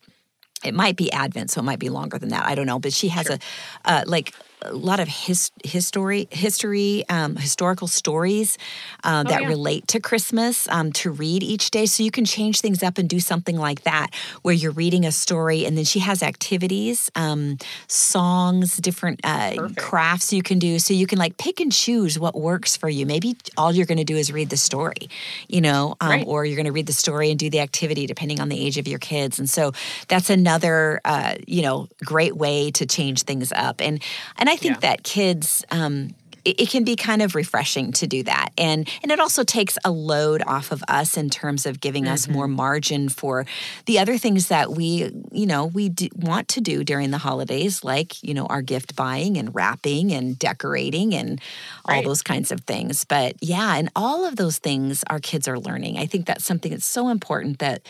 it 0.65 0.75
might 0.75 0.97
be 0.97 1.11
Advent, 1.11 1.51
so 1.51 1.61
it 1.61 1.65
might 1.65 1.79
be 1.79 1.89
longer 1.89 2.19
than 2.19 2.29
that. 2.29 2.45
I 2.45 2.55
don't 2.55 2.67
know, 2.67 2.79
but 2.79 2.93
she 2.93 3.09
has 3.09 3.27
sure. 3.27 3.39
a 3.85 3.91
uh, 3.91 4.05
like 4.07 4.35
a 4.63 4.73
lot 4.73 5.01
of 5.01 5.09
his, 5.09 5.51
history, 5.65 6.29
history, 6.31 7.05
um, 7.09 7.37
historical 7.37 7.89
stories 7.89 8.59
uh, 9.05 9.25
oh, 9.27 9.31
that 9.31 9.43
yeah. 9.43 9.49
relate 9.49 9.87
to 9.89 10.01
Christmas 10.01 10.69
um, 10.69 10.93
to 10.93 11.11
read 11.11 11.43
each 11.43 11.71
day. 11.71 11.87
So 11.87 12.03
you 12.03 12.11
can 12.11 12.25
change 12.25 12.61
things 12.61 12.83
up 12.83 12.99
and 12.99 13.09
do 13.09 13.21
something 13.21 13.57
like 13.57 13.83
that, 13.83 14.11
where 14.43 14.55
you're 14.55 14.73
reading 14.73 15.07
a 15.07 15.13
story, 15.13 15.65
and 15.65 15.77
then 15.77 15.85
she 15.85 16.01
has 16.01 16.23
activities, 16.23 17.11
um, 17.15 17.59
songs, 17.87 18.77
different 18.77 19.21
uh, 19.25 19.69
crafts 19.77 20.33
you 20.33 20.43
can 20.43 20.59
do. 20.59 20.79
So 20.79 20.95
you 20.95 21.07
can 21.07 21.19
like 21.19 21.39
pick 21.39 21.61
and 21.61 21.73
choose 21.73 22.19
what 22.19 22.35
works 22.35 22.77
for 22.77 22.89
you. 22.89 23.07
Maybe 23.07 23.37
all 23.57 23.73
you're 23.73 23.87
going 23.87 23.99
to 23.99 24.05
do 24.05 24.17
is 24.17 24.33
read 24.33 24.51
the 24.51 24.57
story, 24.57 25.09
you 25.49 25.61
know, 25.61 25.97
um, 26.01 26.11
right. 26.11 26.27
or 26.27 26.45
you're 26.45 26.57
going 26.57 26.67
to 26.67 26.73
read 26.73 26.87
the 26.87 26.93
story 26.93 27.31
and 27.31 27.39
do 27.39 27.49
the 27.49 27.61
activity 27.61 28.07
depending 28.07 28.41
on 28.41 28.49
the 28.49 28.61
age 28.67 28.77
of 28.77 28.87
your 28.87 28.99
kids. 28.99 29.39
And 29.39 29.49
so 29.49 29.73
that's 30.09 30.29
another, 30.29 31.01
uh, 31.05 31.37
you 31.47 31.63
know, 31.63 31.89
great 32.05 32.37
way 32.37 32.71
to 32.73 32.87
change 32.87 33.23
things 33.23 33.53
up. 33.53 33.81
And 33.81 34.03
and 34.37 34.50
I 34.51 34.57
think 34.57 34.77
yeah. 34.77 34.91
that 34.91 35.05
kids, 35.05 35.65
um, 35.71 36.15
it, 36.45 36.61
it, 36.63 36.71
can 36.71 36.85
be 36.85 36.97
kind 36.97 37.23
of 37.23 37.35
refreshing 37.35 37.93
to 37.93 38.07
do 38.07 38.23
that, 38.23 38.51
and 38.57 38.89
and 39.03 39.13
it 39.13 39.21
also 39.21 39.45
takes 39.45 39.77
a 39.85 39.91
load 39.91 40.43
off 40.47 40.73
of 40.73 40.83
us 40.89 41.17
in 41.17 41.31
terms 41.31 41.67
of 41.67 41.81
giving 41.81 42.05
mm-hmm. 42.05 42.15
us 42.15 42.29
more 42.29 42.49
margin 42.49 43.09
for 43.09 43.45
the 43.87 43.99
other 43.99 44.17
things 44.17 44.49
that 44.49 44.73
we, 44.73 45.11
you 45.33 45.47
know, 45.47 45.67
we 45.67 45.89
do, 45.89 46.09
want 46.17 46.49
to 46.49 46.61
do 46.61 46.83
during 46.83 47.11
the 47.11 47.19
holidays, 47.19 47.85
like 47.85 48.23
you 48.23 48.35
know 48.35 48.47
our 48.47 48.63
gift 48.63 48.97
buying 48.97 49.37
and 49.37 49.55
wrapping 49.55 50.13
and 50.13 50.39
decorating 50.39 51.15
and 51.15 51.41
all 51.85 51.97
right. 51.97 52.05
those 52.05 52.23
kinds 52.23 52.51
of 52.51 52.61
things. 52.63 53.05
But 53.05 53.37
yeah, 53.41 53.77
and 53.77 53.91
all 53.95 54.25
of 54.25 54.37
those 54.37 54.59
things 54.59 55.05
our 55.09 55.21
kids 55.21 55.47
are 55.47 55.59
learning. 55.59 55.99
I 55.99 56.07
think 56.07 56.27
that's 56.27 56.45
something 56.45 56.71
that's 56.71 56.87
so 56.87 57.09
important 57.09 57.59
that 57.59 57.83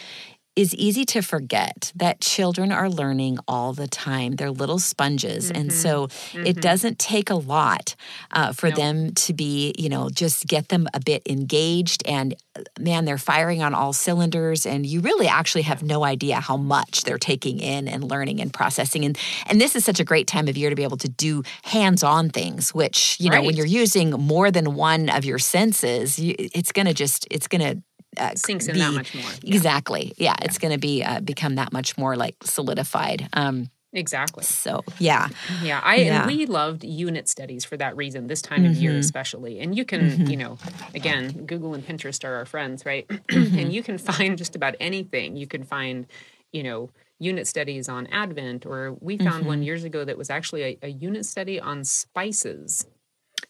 is 0.56 0.74
easy 0.74 1.04
to 1.04 1.22
forget 1.22 1.92
that 1.94 2.20
children 2.20 2.72
are 2.72 2.90
learning 2.90 3.38
all 3.46 3.72
the 3.72 3.86
time. 3.86 4.32
They're 4.32 4.50
little 4.50 4.80
sponges. 4.80 5.46
Mm-hmm. 5.46 5.60
And 5.60 5.72
so 5.72 6.08
mm-hmm. 6.08 6.46
it 6.46 6.60
doesn't 6.60 6.98
take 6.98 7.30
a 7.30 7.36
lot 7.36 7.94
uh, 8.32 8.52
for 8.52 8.68
nope. 8.68 8.76
them 8.76 9.14
to 9.14 9.32
be, 9.32 9.74
you 9.78 9.88
know, 9.88 10.10
just 10.10 10.46
get 10.46 10.68
them 10.68 10.88
a 10.92 11.00
bit 11.00 11.22
engaged. 11.28 12.02
And 12.06 12.34
uh, 12.56 12.62
man, 12.80 13.04
they're 13.04 13.16
firing 13.16 13.62
on 13.62 13.74
all 13.74 13.92
cylinders. 13.92 14.66
And 14.66 14.84
you 14.84 15.00
really 15.00 15.28
actually 15.28 15.62
have 15.62 15.82
no 15.84 16.04
idea 16.04 16.40
how 16.40 16.56
much 16.56 17.04
they're 17.04 17.18
taking 17.18 17.60
in 17.60 17.86
and 17.86 18.02
learning 18.02 18.40
and 18.40 18.52
processing. 18.52 19.04
And, 19.04 19.16
and 19.46 19.60
this 19.60 19.76
is 19.76 19.84
such 19.84 20.00
a 20.00 20.04
great 20.04 20.26
time 20.26 20.48
of 20.48 20.56
year 20.56 20.68
to 20.68 20.76
be 20.76 20.84
able 20.84 20.98
to 20.98 21.08
do 21.08 21.44
hands 21.62 22.02
on 22.02 22.28
things, 22.28 22.74
which, 22.74 23.16
you 23.20 23.30
know, 23.30 23.36
right. 23.36 23.46
when 23.46 23.56
you're 23.56 23.66
using 23.66 24.10
more 24.10 24.50
than 24.50 24.74
one 24.74 25.08
of 25.08 25.24
your 25.24 25.38
senses, 25.38 26.18
you, 26.18 26.34
it's 26.38 26.72
going 26.72 26.86
to 26.86 26.94
just, 26.94 27.26
it's 27.30 27.46
going 27.46 27.62
to 27.62 27.82
uh, 28.16 28.34
sinks 28.34 28.66
in 28.66 28.74
be, 28.74 28.80
that 28.80 28.92
much 28.92 29.14
more. 29.14 29.30
Exactly. 29.44 30.12
Yeah, 30.16 30.34
yeah. 30.38 30.44
it's 30.44 30.58
going 30.58 30.72
to 30.72 30.78
be 30.78 31.02
uh, 31.02 31.20
become 31.20 31.56
that 31.56 31.72
much 31.72 31.96
more 31.96 32.16
like 32.16 32.36
solidified. 32.42 33.28
Um, 33.32 33.70
Exactly. 33.92 34.44
So 34.44 34.84
yeah, 35.00 35.28
yeah. 35.62 35.80
I 35.82 35.96
yeah. 35.96 36.26
we 36.26 36.46
loved 36.46 36.84
unit 36.84 37.28
studies 37.28 37.64
for 37.64 37.76
that 37.76 37.96
reason. 37.96 38.28
This 38.28 38.40
time 38.40 38.62
mm-hmm. 38.62 38.70
of 38.70 38.76
year, 38.76 38.92
mm-hmm. 38.92 39.00
especially, 39.00 39.58
and 39.58 39.76
you 39.76 39.84
can, 39.84 40.10
mm-hmm. 40.10 40.26
you 40.26 40.36
know, 40.36 40.58
again, 40.94 41.44
Google 41.44 41.74
and 41.74 41.84
Pinterest 41.84 42.24
are 42.24 42.36
our 42.36 42.46
friends, 42.46 42.86
right? 42.86 43.06
Mm-hmm. 43.30 43.58
and 43.58 43.72
you 43.72 43.82
can 43.82 43.96
find 43.96 44.36
just 44.36 44.56
about 44.56 44.74
anything. 44.80 45.36
You 45.36 45.46
can 45.46 45.62
find, 45.62 46.06
you 46.52 46.62
know, 46.62 46.90
unit 47.18 47.46
studies 47.46 47.88
on 47.88 48.06
Advent, 48.08 48.66
or 48.66 48.96
we 49.00 49.18
found 49.18 49.46
one 49.46 49.58
mm-hmm. 49.58 49.62
years 49.64 49.84
ago 49.84 50.04
that 50.04 50.18
was 50.18 50.30
actually 50.30 50.62
a, 50.62 50.78
a 50.82 50.88
unit 50.88 51.24
study 51.24 51.60
on 51.60 51.84
spices. 51.84 52.86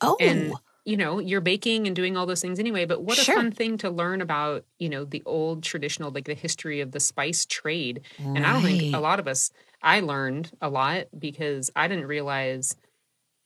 Oh. 0.01 0.17
And 0.21 0.55
you 0.85 0.97
know, 0.97 1.19
you're 1.19 1.41
baking 1.41 1.87
and 1.87 1.95
doing 1.95 2.17
all 2.17 2.27
those 2.27 2.41
things 2.41 2.59
anyway, 2.59 2.85
but 2.85 3.03
what 3.03 3.17
sure. 3.17 3.35
a 3.35 3.39
fun 3.39 3.53
thing 3.53 3.79
to 3.79 3.91
learn 3.91 4.21
about, 4.21 4.65
you 4.79 4.89
know, 4.89 5.05
the 5.05 5.23
old 5.27 5.63
traditional, 5.63 6.11
like 6.11 6.25
the 6.25 6.35
history 6.35 6.81
of 6.81 6.93
the 6.93 7.01
spice 7.01 7.47
trade. 7.47 8.03
Right. 8.19 8.37
And 8.37 8.47
I 8.47 8.53
don't 8.53 8.63
think 8.63 8.95
a 8.95 9.01
lot 9.01 9.21
of 9.21 9.29
us, 9.29 9.51
I 9.83 10.01
learned 10.01 10.51
a 10.61 10.69
lot 10.69 11.07
because 11.17 11.71
I 11.77 11.89
didn't 11.89 12.07
realize, 12.07 12.77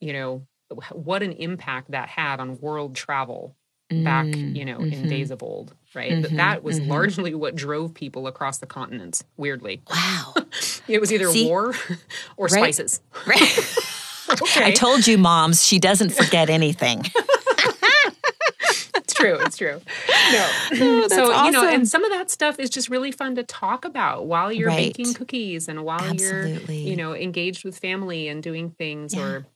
you 0.01 0.13
know, 0.13 0.47
what 0.93 1.23
an 1.23 1.33
impact 1.33 1.91
that 1.91 2.09
had 2.09 2.41
on 2.41 2.59
world 2.61 2.95
travel 2.95 3.55
back, 3.91 4.27
mm, 4.27 4.57
you 4.57 4.65
know, 4.65 4.79
mm-hmm. 4.79 4.93
in 5.05 5.09
days 5.09 5.31
of 5.31 5.43
old, 5.43 5.75
right? 5.95 6.13
Mm-hmm, 6.13 6.23
that, 6.23 6.37
that 6.37 6.65
was 6.65 6.81
mm-hmm. 6.81 6.91
largely 6.91 7.35
what 7.35 7.55
drove 7.55 7.95
people 7.95 8.27
across 8.27 8.59
the 8.59 8.67
continents, 8.67 9.25
weirdly. 9.37 9.83
Wow. 9.91 10.35
it 10.89 11.01
was 11.01 11.13
either 11.13 11.29
See? 11.29 11.47
war 11.47 11.75
or 12.37 12.47
right. 12.47 12.51
spices. 12.51 13.01
Right. 13.27 13.77
okay. 14.31 14.65
I 14.65 14.71
told 14.73 15.07
you, 15.07 15.19
moms, 15.19 15.65
she 15.65 15.79
doesn't 15.79 16.11
forget 16.11 16.51
anything. 16.51 17.05
it's 18.97 19.15
true. 19.15 19.39
It's 19.41 19.57
true. 19.57 19.81
No. 20.33 20.51
Oh, 20.73 21.09
so, 21.09 21.33
awesome. 21.33 21.47
you 21.47 21.53
know, 21.53 21.69
and 21.69 21.89
some 21.89 22.05
of 22.05 22.11
that 22.11 22.31
stuff 22.31 22.59
is 22.59 22.71
just 22.71 22.89
really 22.89 23.13
fun 23.13 23.35
to 23.37 23.43
talk 23.43 23.85
about 23.85 24.27
while 24.27 24.53
you're 24.53 24.69
right. 24.69 24.95
baking 24.95 25.15
cookies 25.15 25.69
and 25.69 25.85
while 25.85 26.01
Absolutely. 26.01 26.79
you're, 26.79 26.91
you 26.91 26.97
know, 26.97 27.15
engaged 27.15 27.65
with 27.65 27.79
family 27.79 28.29
and 28.29 28.43
doing 28.43 28.71
things 28.71 29.15
yeah. 29.15 29.23
or 29.23 29.47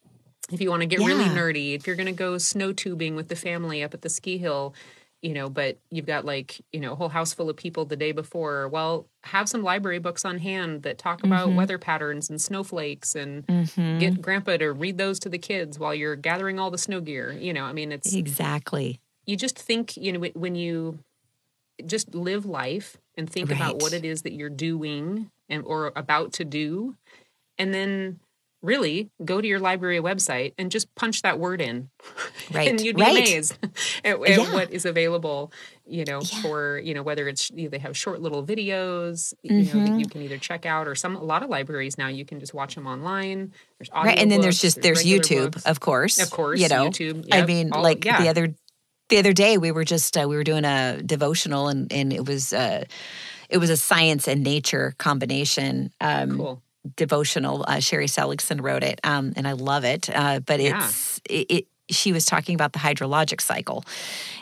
if 0.51 0.61
you 0.61 0.71
want 0.71 0.81
to 0.81 0.87
get 0.87 1.01
yeah. 1.01 1.07
really 1.07 1.25
nerdy, 1.25 1.75
if 1.75 1.87
you're 1.87 1.97
going 1.97 2.07
to 2.07 2.13
go 2.13 2.39
snow 2.39 2.73
tubing 2.73 3.15
with 3.17 3.29
the 3.29 3.37
family 3.37 3.83
up 3.83 3.95
at 3.95 4.03
the 4.03 4.09
ski 4.09 4.39
hill, 4.39 4.75
you 5.23 5.35
know, 5.35 5.49
but 5.49 5.79
you've 5.91 6.07
got 6.07 6.25
like, 6.25 6.61
you 6.73 6.81
know, 6.81 6.93
a 6.93 6.95
whole 6.95 7.09
house 7.09 7.33
full 7.33 7.51
of 7.51 7.57
people 7.57 7.85
the 7.85 7.97
day 7.97 8.13
before. 8.13 8.69
Well, 8.69 9.07
have 9.25 9.49
some 9.49 9.63
library 9.63 9.99
books 9.99 10.25
on 10.25 10.39
hand 10.39 10.83
that 10.85 10.99
talk 10.99 11.25
about 11.25 11.49
mm-hmm. 11.49 11.57
weather 11.57 11.79
patterns 11.79 12.31
and 12.31 12.41
snowflakes 12.41 13.15
and 13.15 13.47
mm-hmm. 13.47 13.99
get 13.99 14.23
grandpa 14.23 14.57
to 14.59 14.73
read 14.73 14.97
those 14.99 15.19
to 15.21 15.29
the 15.29 15.39
kids 15.39 15.79
while 15.79 15.95
you're 15.95 16.17
gathering 16.17 16.59
all 16.59 16.71
the 16.71 16.79
snow 16.79 17.01
gear. 17.01 17.33
You 17.33 17.53
know, 17.53 17.65
I 17.65 17.73
mean, 17.73 17.91
it's 17.91 18.15
exactly. 18.15 19.01
You 19.27 19.37
just 19.37 19.59
think, 19.59 19.97
you 19.97 20.13
know, 20.13 20.29
when 20.35 20.55
you 20.55 21.01
just 21.85 22.15
live 22.15 22.47
life 22.47 22.97
and 23.17 23.29
think 23.29 23.51
right. 23.51 23.57
about 23.57 23.81
what 23.83 23.93
it 23.93 24.05
is 24.05 24.23
that 24.23 24.33
you're 24.33 24.49
doing 24.49 25.31
and 25.49 25.65
or 25.65 25.93
about 25.97 26.33
to 26.35 26.45
do 26.45 26.97
and 27.59 27.75
then 27.75 28.21
really 28.61 29.11
go 29.25 29.41
to 29.41 29.47
your 29.47 29.61
library 29.61 30.01
website 30.01 30.53
and 30.59 30.71
just 30.71 30.93
punch 30.97 31.23
that 31.23 31.39
word 31.39 31.61
in 31.61 31.89
right 32.53 32.69
and 32.69 32.81
you'd 32.81 32.97
be 32.97 33.03
right. 33.03 33.17
amazed 33.17 33.57
at, 34.05 34.21
at 34.21 34.29
yeah. 34.29 34.53
what 34.53 34.73
is 34.73 34.85
available 34.85 35.53
you 35.87 36.05
know 36.05 36.21
yeah. 36.21 36.43
for 36.43 36.79
you 36.79 36.93
know 36.93 37.03
whether 37.03 37.29
it's 37.29 37.51
you 37.51 37.65
know, 37.65 37.69
they 37.69 37.79
have 37.79 37.97
short 37.97 38.21
little 38.21 38.45
videos 38.45 39.33
you 39.43 39.53
mm-hmm. 39.53 39.79
know 39.79 39.85
that 39.85 39.93
you 39.93 40.07
mm-hmm. 40.07 40.11
can 40.11 40.23
either 40.23 40.39
check 40.39 40.67
out 40.67 40.89
or 40.89 40.97
some 40.97 41.15
a 41.15 41.23
lot 41.23 41.45
of 41.45 41.49
libraries 41.49 41.97
now 41.97 42.09
you 42.09 42.25
can 42.25 42.41
just 42.41 42.53
watch 42.53 42.75
them 42.75 42.87
online 42.87 43.53
there's 43.79 43.91
audio 43.93 44.11
right 44.11 44.19
and 44.19 44.31
then 44.31 44.39
books, 44.39 44.45
there's 44.45 44.61
just 44.61 44.83
there's, 44.83 45.05
there's 45.05 45.21
youtube 45.21 45.53
books. 45.53 45.67
of 45.67 45.79
course 45.79 46.21
of 46.21 46.31
course 46.31 46.61
you 46.61 46.69
know 46.69 46.89
youtube 46.89 47.25
yep, 47.29 47.45
i 47.45 47.47
mean 47.47 47.73
all, 47.73 47.83
like 47.83 48.05
yeah. 48.05 48.21
the 48.21 48.29
other 48.29 48.55
the 49.09 49.19
other 49.19 49.33
day 49.33 49.57
we 49.57 49.71
were 49.71 49.85
just 49.85 50.17
uh, 50.17 50.27
we 50.29 50.35
were 50.37 50.45
doing 50.45 50.65
a 50.65 51.01
devotional 51.05 51.69
and 51.69 51.93
and 51.93 52.13
it 52.13 52.27
was 52.27 52.53
uh 52.53 52.85
it 53.49 53.59
was 53.59 53.71
a 53.71 53.77
science 53.77 54.27
and 54.27 54.43
nature 54.43 54.97
combination 54.99 55.93
um 56.01 56.37
cool 56.37 56.63
devotional. 56.97 57.65
Uh, 57.67 57.77
Sheri 57.77 58.09
Seligson 58.09 58.61
wrote 58.61 58.83
it, 58.83 59.01
um, 59.05 59.33
and 59.37 59.47
I 59.47 59.53
love 59.53 59.85
it. 59.85 60.09
Uh, 60.13 60.41
but 60.41 60.61
yeah. 60.61 60.85
it's 60.85 61.21
it, 61.29 61.47
it, 61.51 61.67
She 61.91 62.13
was 62.13 62.25
talking 62.25 62.55
about 62.55 62.73
the 62.73 62.79
hydrologic 62.79 63.41
cycle, 63.41 63.85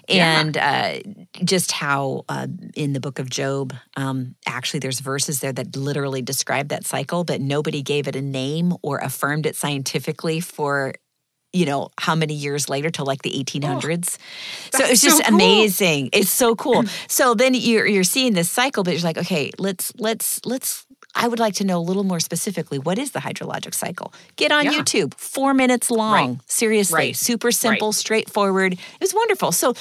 and 0.08 0.56
yeah. 0.56 0.98
uh, 1.04 1.12
just 1.44 1.72
how 1.72 2.24
uh, 2.28 2.46
in 2.74 2.92
the 2.92 3.00
book 3.00 3.18
of 3.18 3.30
Job, 3.30 3.74
um, 3.96 4.34
actually, 4.46 4.80
there's 4.80 5.00
verses 5.00 5.40
there 5.40 5.52
that 5.52 5.76
literally 5.76 6.22
describe 6.22 6.68
that 6.68 6.86
cycle, 6.86 7.24
but 7.24 7.40
nobody 7.40 7.82
gave 7.82 8.08
it 8.08 8.16
a 8.16 8.22
name 8.22 8.74
or 8.82 8.98
affirmed 8.98 9.46
it 9.46 9.56
scientifically 9.56 10.40
for 10.40 10.94
you 11.52 11.64
know 11.64 11.88
how 11.98 12.14
many 12.14 12.34
years 12.34 12.68
later 12.68 12.90
to 12.90 13.04
like 13.04 13.22
the 13.22 13.30
1800s 13.30 14.18
oh, 14.74 14.78
so 14.78 14.84
it's 14.84 15.00
just 15.00 15.18
so 15.18 15.24
cool. 15.24 15.34
amazing 15.34 16.10
it's 16.12 16.30
so 16.30 16.54
cool 16.54 16.84
so 17.08 17.34
then 17.34 17.54
you're 17.54 17.86
you're 17.86 18.04
seeing 18.04 18.34
this 18.34 18.50
cycle 18.50 18.82
but 18.82 18.92
you're 18.92 19.02
like 19.02 19.16
okay 19.16 19.50
let's 19.58 19.92
let's 19.96 20.40
let's 20.44 20.85
I 21.16 21.28
would 21.28 21.38
like 21.38 21.54
to 21.54 21.64
know 21.64 21.78
a 21.78 21.80
little 21.80 22.04
more 22.04 22.20
specifically 22.20 22.78
what 22.78 22.98
is 22.98 23.12
the 23.12 23.20
hydrologic 23.20 23.74
cycle? 23.74 24.12
Get 24.36 24.52
on 24.52 24.66
yeah. 24.66 24.72
YouTube, 24.72 25.14
four 25.14 25.54
minutes 25.54 25.90
long. 25.90 26.12
Right. 26.12 26.50
Seriously, 26.50 26.96
right. 26.96 27.16
super 27.16 27.50
simple, 27.50 27.88
right. 27.88 27.94
straightforward. 27.94 28.74
It 28.74 29.00
was 29.00 29.14
wonderful. 29.14 29.52
So 29.52 29.74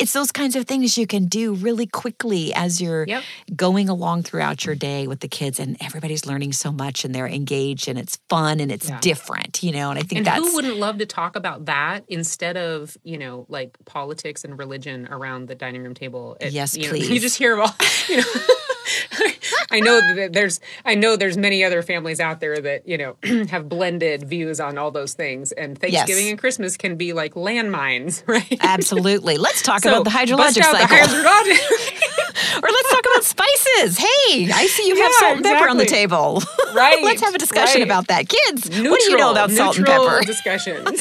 it's 0.00 0.14
those 0.14 0.32
kinds 0.32 0.56
of 0.56 0.64
things 0.64 0.96
you 0.96 1.06
can 1.06 1.26
do 1.26 1.54
really 1.54 1.86
quickly 1.86 2.54
as 2.54 2.80
you're 2.80 3.04
yep. 3.06 3.22
going 3.54 3.90
along 3.90 4.22
throughout 4.22 4.64
your 4.64 4.74
day 4.74 5.06
with 5.06 5.20
the 5.20 5.28
kids 5.28 5.60
and 5.60 5.76
everybody's 5.82 6.24
learning 6.24 6.54
so 6.54 6.72
much 6.72 7.04
and 7.04 7.14
they're 7.14 7.28
engaged 7.28 7.86
and 7.86 7.98
it's 7.98 8.16
fun 8.30 8.60
and 8.60 8.72
it's 8.72 8.88
yeah. 8.88 8.98
different 9.00 9.62
you 9.62 9.70
know 9.70 9.90
and 9.90 9.98
i 9.98 10.02
think 10.02 10.18
and 10.18 10.26
that's 10.26 10.38
who 10.38 10.54
wouldn't 10.54 10.78
love 10.78 10.96
to 10.98 11.06
talk 11.06 11.36
about 11.36 11.66
that 11.66 12.02
instead 12.08 12.56
of 12.56 12.96
you 13.04 13.18
know 13.18 13.44
like 13.48 13.76
politics 13.84 14.42
and 14.42 14.58
religion 14.58 15.06
around 15.10 15.48
the 15.48 15.54
dining 15.54 15.82
room 15.82 15.94
table 15.94 16.36
it, 16.40 16.52
yes 16.52 16.74
you 16.76 16.88
please 16.88 17.08
know, 17.08 17.14
you 17.14 17.20
just 17.20 17.36
hear 17.36 17.54
about 17.54 17.74
you 18.08 18.16
know 18.16 18.22
I 19.70 19.80
know 19.80 20.00
that 20.16 20.32
there's 20.32 20.60
I 20.84 20.94
know 20.94 21.16
there's 21.16 21.36
many 21.36 21.62
other 21.62 21.82
families 21.82 22.20
out 22.20 22.40
there 22.40 22.60
that 22.60 22.88
you 22.88 22.98
know 22.98 23.16
have 23.50 23.68
blended 23.68 24.24
views 24.24 24.60
on 24.60 24.78
all 24.78 24.90
those 24.90 25.14
things, 25.14 25.52
and 25.52 25.78
Thanksgiving 25.78 26.24
yes. 26.24 26.30
and 26.32 26.38
Christmas 26.38 26.76
can 26.76 26.96
be 26.96 27.12
like 27.12 27.34
landmines, 27.34 28.22
right? 28.26 28.58
Absolutely. 28.60 29.38
Let's 29.38 29.62
talk 29.62 29.82
so 29.82 29.90
about 29.90 30.04
the 30.04 30.10
hydrologic 30.10 30.62
cycle. 30.62 30.96
The 30.96 31.20
or 32.62 32.68
let's 32.68 32.90
talk 32.90 33.04
about 33.12 33.24
spices. 33.24 33.98
Hey, 33.98 34.50
I 34.52 34.66
see 34.66 34.88
you 34.88 34.96
have 34.96 35.10
yeah, 35.10 35.18
salt 35.18 35.30
and 35.32 35.40
exactly. 35.40 35.58
pepper 35.58 35.68
on 35.70 35.76
the 35.76 35.86
table. 35.86 36.42
Right. 36.74 37.02
let's 37.02 37.20
have 37.22 37.34
a 37.34 37.38
discussion 37.38 37.80
right. 37.80 37.88
about 37.88 38.08
that. 38.08 38.28
Kids, 38.28 38.70
neutral, 38.70 38.90
what 38.90 39.00
do 39.00 39.10
you 39.10 39.16
know 39.16 39.32
about 39.32 39.50
salt 39.50 39.76
and 39.76 39.86
pepper? 39.86 40.20
discussions. 40.24 41.00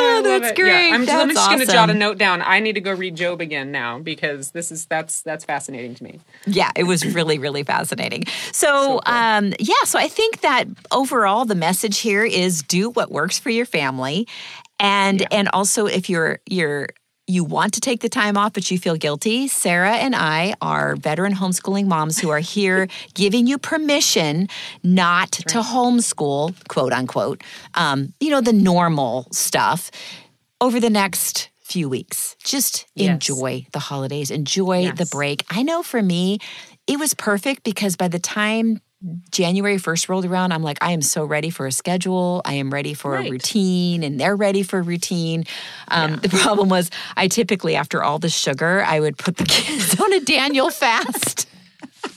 Oh, 0.00 0.22
that's 0.22 0.52
great. 0.58 0.88
Yeah, 0.88 0.94
I'm, 0.94 1.04
that's 1.04 1.22
I'm 1.22 1.28
just 1.28 1.38
awesome. 1.38 1.56
going 1.56 1.66
to 1.66 1.72
jot 1.72 1.90
a 1.90 1.94
note 1.94 2.18
down. 2.18 2.42
I 2.42 2.60
need 2.60 2.74
to 2.74 2.80
go 2.80 2.92
read 2.92 3.16
Job 3.16 3.40
again 3.40 3.70
now 3.70 3.98
because 3.98 4.50
this 4.50 4.72
is 4.72 4.86
that's 4.86 5.22
that's 5.22 5.44
fascinating 5.44 5.94
to 5.96 6.04
me. 6.04 6.20
Yeah, 6.46 6.70
it 6.76 6.84
was 6.84 7.04
really 7.14 7.38
really 7.38 7.62
fascinating. 7.62 8.24
So, 8.26 8.50
so 8.52 8.88
cool. 8.88 9.02
um, 9.06 9.52
yeah, 9.58 9.74
so 9.84 9.98
I 9.98 10.08
think 10.08 10.40
that 10.40 10.64
overall 10.90 11.44
the 11.44 11.54
message 11.54 11.98
here 11.98 12.24
is 12.24 12.62
do 12.62 12.90
what 12.90 13.10
works 13.10 13.38
for 13.38 13.50
your 13.50 13.66
family 13.66 14.26
and 14.80 15.20
yeah. 15.20 15.28
and 15.30 15.48
also 15.52 15.86
if 15.86 16.08
you're 16.08 16.40
you're 16.46 16.88
you 17.30 17.44
want 17.44 17.74
to 17.74 17.80
take 17.80 18.00
the 18.00 18.08
time 18.08 18.36
off, 18.36 18.52
but 18.52 18.70
you 18.70 18.78
feel 18.78 18.96
guilty, 18.96 19.48
Sara 19.48 19.92
and 19.92 20.14
I 20.14 20.54
are 20.60 20.96
veteran 20.96 21.34
homeschooling 21.34 21.86
moms 21.86 22.18
who 22.18 22.30
are 22.30 22.40
here 22.40 22.88
giving 23.14 23.46
you 23.46 23.58
permission 23.58 24.48
not 24.82 25.32
to 25.32 25.58
homeschool, 25.58 26.54
quote 26.68 26.92
unquote, 26.92 27.42
um, 27.74 28.12
you 28.20 28.30
know, 28.30 28.40
the 28.40 28.52
normal 28.52 29.26
stuff 29.30 29.90
over 30.60 30.80
the 30.80 30.90
next 30.90 31.50
few 31.60 31.88
weeks. 31.88 32.36
Just 32.42 32.86
yes. 32.94 33.10
enjoy 33.10 33.66
the 33.72 33.78
holidays, 33.78 34.30
enjoy 34.30 34.80
yes. 34.80 34.98
the 34.98 35.06
break. 35.06 35.44
I 35.48 35.62
know 35.62 35.82
for 35.82 36.02
me, 36.02 36.38
it 36.86 36.98
was 36.98 37.14
perfect 37.14 37.62
because 37.62 37.96
by 37.96 38.08
the 38.08 38.18
time 38.18 38.80
January 39.30 39.76
1st 39.76 40.08
rolled 40.08 40.24
around, 40.26 40.52
I'm 40.52 40.62
like, 40.62 40.78
I 40.82 40.92
am 40.92 41.00
so 41.00 41.24
ready 41.24 41.48
for 41.48 41.66
a 41.66 41.72
schedule. 41.72 42.42
I 42.44 42.54
am 42.54 42.70
ready 42.70 42.92
for 42.92 43.12
right. 43.12 43.28
a 43.28 43.30
routine, 43.30 44.02
and 44.02 44.20
they're 44.20 44.36
ready 44.36 44.62
for 44.62 44.80
a 44.80 44.82
routine. 44.82 45.44
Um, 45.88 46.10
yeah. 46.10 46.16
The 46.16 46.28
problem 46.28 46.68
was, 46.68 46.90
I 47.16 47.28
typically, 47.28 47.76
after 47.76 48.02
all 48.02 48.18
the 48.18 48.28
sugar, 48.28 48.82
I 48.82 49.00
would 49.00 49.16
put 49.16 49.38
the 49.38 49.44
kids 49.48 49.98
on 49.98 50.12
a 50.12 50.20
Daniel 50.20 50.70
fast. 50.70 51.49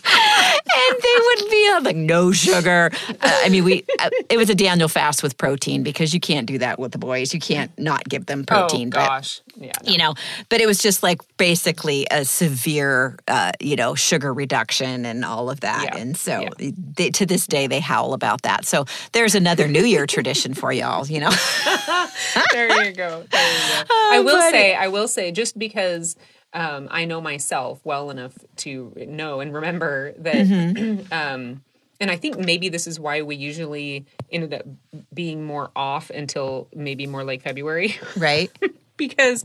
And 0.05 1.01
they 1.01 1.15
would 1.17 1.49
be 1.49 1.79
like 1.81 1.95
no 1.95 2.31
sugar. 2.31 2.91
Uh, 3.09 3.15
I 3.21 3.49
mean, 3.49 3.63
we 3.63 3.83
uh, 3.99 4.09
it 4.29 4.37
was 4.37 4.49
a 4.49 4.55
Daniel 4.55 4.87
fast 4.87 5.23
with 5.23 5.37
protein 5.37 5.83
because 5.83 6.13
you 6.13 6.19
can't 6.19 6.45
do 6.45 6.57
that 6.57 6.79
with 6.79 6.91
the 6.91 6.97
boys. 6.97 7.33
You 7.33 7.39
can't 7.39 7.77
not 7.79 8.03
give 8.05 8.25
them 8.25 8.45
protein. 8.45 8.89
Oh 8.89 8.97
gosh, 8.97 9.41
but, 9.55 9.63
yeah, 9.63 9.71
no. 9.83 9.91
you 9.91 9.97
know. 9.97 10.13
But 10.49 10.61
it 10.61 10.67
was 10.67 10.79
just 10.79 11.03
like 11.03 11.21
basically 11.37 12.05
a 12.11 12.25
severe, 12.25 13.17
uh, 13.27 13.51
you 13.59 13.75
know, 13.75 13.95
sugar 13.95 14.33
reduction 14.33 15.05
and 15.05 15.23
all 15.23 15.49
of 15.49 15.61
that. 15.61 15.89
Yeah. 15.93 15.97
And 15.97 16.17
so 16.17 16.49
yeah. 16.59 16.71
they, 16.77 17.09
to 17.11 17.25
this 17.25 17.47
day 17.47 17.67
they 17.67 17.79
howl 17.79 18.13
about 18.13 18.41
that. 18.43 18.65
So 18.65 18.85
there's 19.13 19.35
another 19.35 19.67
New 19.67 19.85
Year 19.85 20.05
tradition 20.05 20.53
for 20.53 20.71
y'all. 20.71 21.07
You 21.07 21.21
know. 21.21 21.31
there 22.51 22.85
you 22.85 22.93
go. 22.93 23.23
There 23.29 23.53
you 23.53 23.83
go. 23.83 23.83
Oh, 23.95 24.09
I 24.13 24.19
will 24.19 24.35
buddy. 24.35 24.51
say, 24.51 24.75
I 24.75 24.87
will 24.87 25.07
say, 25.07 25.31
just 25.31 25.57
because 25.57 26.15
um, 26.53 26.87
I 26.91 27.05
know 27.05 27.19
myself 27.19 27.79
well 27.83 28.09
enough 28.09 28.33
to 28.57 28.93
know 28.95 29.39
and 29.39 29.53
remember 29.53 30.13
that. 30.19 30.35
Mm-hmm. 30.35 31.01
um, 31.11 31.63
and 31.99 32.11
I 32.11 32.17
think 32.17 32.37
maybe 32.37 32.69
this 32.69 32.85
is 32.85 32.99
why 32.99 33.21
we 33.21 33.35
usually 33.35 34.05
ended 34.31 34.53
up 34.53 34.65
being 35.13 35.45
more 35.45 35.71
off 35.75 36.09
until 36.09 36.67
maybe 36.75 37.07
more 37.07 37.23
like 37.23 37.41
February. 37.41 37.95
Right. 38.17 38.51
because 38.97 39.43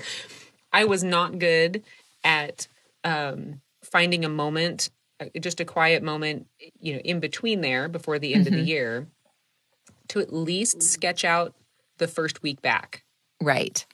I 0.72 0.84
was 0.84 1.04
not 1.04 1.38
good 1.38 1.84
at 2.24 2.68
um, 3.04 3.60
finding 3.84 4.24
a 4.24 4.28
moment, 4.28 4.90
uh, 5.20 5.26
just 5.40 5.60
a 5.60 5.64
quiet 5.64 6.02
moment, 6.02 6.46
you 6.80 6.94
know, 6.94 7.00
in 7.00 7.20
between 7.20 7.60
there 7.60 7.88
before 7.88 8.18
the 8.18 8.34
end 8.34 8.46
mm-hmm. 8.46 8.54
of 8.54 8.58
the 8.58 8.62
mm-hmm. 8.62 8.68
year 8.68 9.06
to 10.08 10.20
at 10.20 10.32
least 10.32 10.82
sketch 10.82 11.24
out 11.24 11.54
the 11.98 12.08
first 12.08 12.42
week 12.42 12.60
back. 12.60 13.04
Right. 13.40 13.84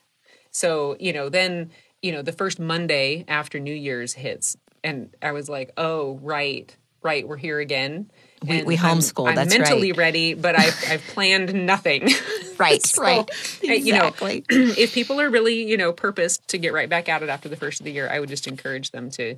So, 0.51 0.97
you 1.01 1.13
know, 1.13 1.29
then 1.29 1.71
you 2.05 2.13
know, 2.13 2.21
the 2.21 2.33
first 2.33 2.61
Monday 2.61 3.25
after 3.29 3.59
New 3.59 3.73
Year's 3.73 4.13
hits, 4.13 4.59
and 4.85 5.09
I 5.23 5.33
was 5.33 5.49
like, 5.49 5.73
oh, 5.79 6.19
right, 6.21 6.77
right, 7.03 7.27
we're 7.27 7.39
here 7.39 7.61
again. 7.61 8.11
We, 8.47 8.63
we 8.63 8.77
homeschool. 8.77 9.27
I'm, 9.27 9.39
I'm 9.39 9.49
mentally 9.49 9.93
right. 9.93 9.99
ready, 9.99 10.35
but 10.35 10.55
I've, 10.55 10.85
I've 10.87 11.03
planned 11.09 11.55
nothing. 11.67 12.11
Right, 12.57 12.81
so, 12.87 13.03
right. 13.03 13.29
Exactly. 13.65 13.81
You 13.81 13.95
know, 13.95 14.15
if 14.79 14.95
people 14.95 15.21
are 15.21 15.29
really, 15.29 15.69
you 15.69 15.77
know, 15.77 15.93
purposed 15.93 16.47
to 16.51 16.59
get 16.59 16.73
right 16.73 16.89
back 16.89 17.09
at 17.09 17.21
it 17.21 17.29
after 17.29 17.49
the 17.49 17.57
first 17.57 17.81
of 17.81 17.85
the 17.85 17.91
year, 17.91 18.09
I 18.09 18.21
would 18.21 18.29
just 18.29 18.47
encourage 18.47 18.93
them 18.93 19.11
to 19.11 19.35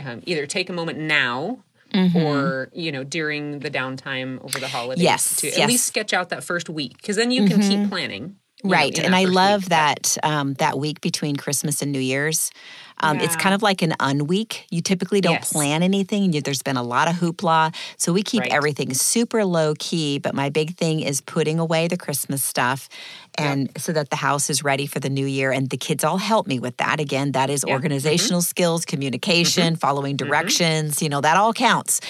um, 0.00 0.22
either 0.24 0.46
take 0.46 0.70
a 0.70 0.72
moment 0.72 0.98
now 0.98 1.64
Mm-hmm. 1.92 2.18
or 2.18 2.70
you 2.72 2.92
know 2.92 3.02
during 3.02 3.58
the 3.58 3.68
downtime 3.68 4.40
over 4.44 4.60
the 4.60 4.68
holidays 4.68 5.02
yes, 5.02 5.34
to 5.38 5.48
yes. 5.48 5.58
at 5.58 5.66
least 5.66 5.88
sketch 5.88 6.12
out 6.12 6.28
that 6.28 6.44
first 6.44 6.70
week 6.70 6.96
because 6.96 7.16
then 7.16 7.32
you 7.32 7.48
can 7.48 7.58
mm-hmm. 7.58 7.82
keep 7.82 7.90
planning 7.90 8.36
right 8.64 8.96
know, 8.96 9.04
and 9.04 9.14
i 9.14 9.24
love 9.24 9.68
that 9.68 10.16
um, 10.22 10.54
that 10.54 10.78
week 10.78 11.00
between 11.00 11.36
christmas 11.36 11.82
and 11.82 11.92
new 11.92 12.00
year's 12.00 12.50
um, 13.00 13.18
yeah. 13.18 13.24
It's 13.24 13.36
kind 13.36 13.54
of 13.54 13.62
like 13.62 13.82
an 13.82 13.92
unweek. 13.98 14.64
You 14.70 14.80
typically 14.82 15.20
don't 15.20 15.34
yes. 15.34 15.52
plan 15.52 15.82
anything. 15.82 16.32
You, 16.32 16.40
there's 16.40 16.62
been 16.62 16.76
a 16.76 16.82
lot 16.82 17.08
of 17.08 17.16
hoopla. 17.16 17.74
So 17.96 18.12
we 18.12 18.22
keep 18.22 18.42
right. 18.42 18.52
everything 18.52 18.94
super 18.94 19.44
low 19.44 19.74
key. 19.78 20.18
But 20.18 20.34
my 20.34 20.50
big 20.50 20.76
thing 20.76 21.00
is 21.00 21.20
putting 21.20 21.58
away 21.58 21.88
the 21.88 21.96
Christmas 21.96 22.44
stuff 22.44 22.88
and 23.36 23.68
yep. 23.68 23.78
so 23.78 23.92
that 23.92 24.10
the 24.10 24.16
house 24.16 24.50
is 24.50 24.62
ready 24.62 24.86
for 24.86 25.00
the 25.00 25.08
new 25.08 25.26
year. 25.26 25.50
And 25.50 25.70
the 25.70 25.76
kids 25.76 26.04
all 26.04 26.18
help 26.18 26.46
me 26.46 26.58
with 26.58 26.76
that. 26.76 27.00
Again, 27.00 27.32
that 27.32 27.48
is 27.48 27.64
organizational 27.64 28.40
mm-hmm. 28.40 28.48
skills, 28.48 28.84
communication, 28.84 29.74
mm-hmm. 29.74 29.78
following 29.78 30.16
mm-hmm. 30.16 30.26
directions, 30.26 30.96
mm-hmm. 30.96 31.04
you 31.04 31.08
know, 31.08 31.20
that 31.20 31.36
all 31.36 31.52
counts. 31.52 32.00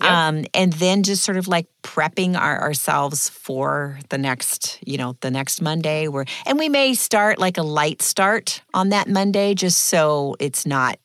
Yep. 0.00 0.10
Um, 0.10 0.44
and 0.54 0.72
then 0.74 1.02
just 1.02 1.24
sort 1.24 1.36
of 1.36 1.48
like 1.48 1.66
prepping 1.82 2.36
our, 2.36 2.60
ourselves 2.60 3.28
for 3.28 3.98
the 4.08 4.18
next, 4.18 4.78
you 4.86 4.98
know, 4.98 5.16
the 5.20 5.30
next 5.30 5.62
Monday. 5.62 6.08
Where, 6.08 6.24
and 6.46 6.58
we 6.58 6.68
may 6.68 6.94
start 6.94 7.38
like 7.38 7.56
a 7.56 7.62
light 7.62 8.02
start 8.02 8.62
on 8.74 8.88
that 8.90 9.08
Monday 9.08 9.54
just 9.54 9.86
so 9.86 10.36
it's 10.40 10.66
not 10.66 10.98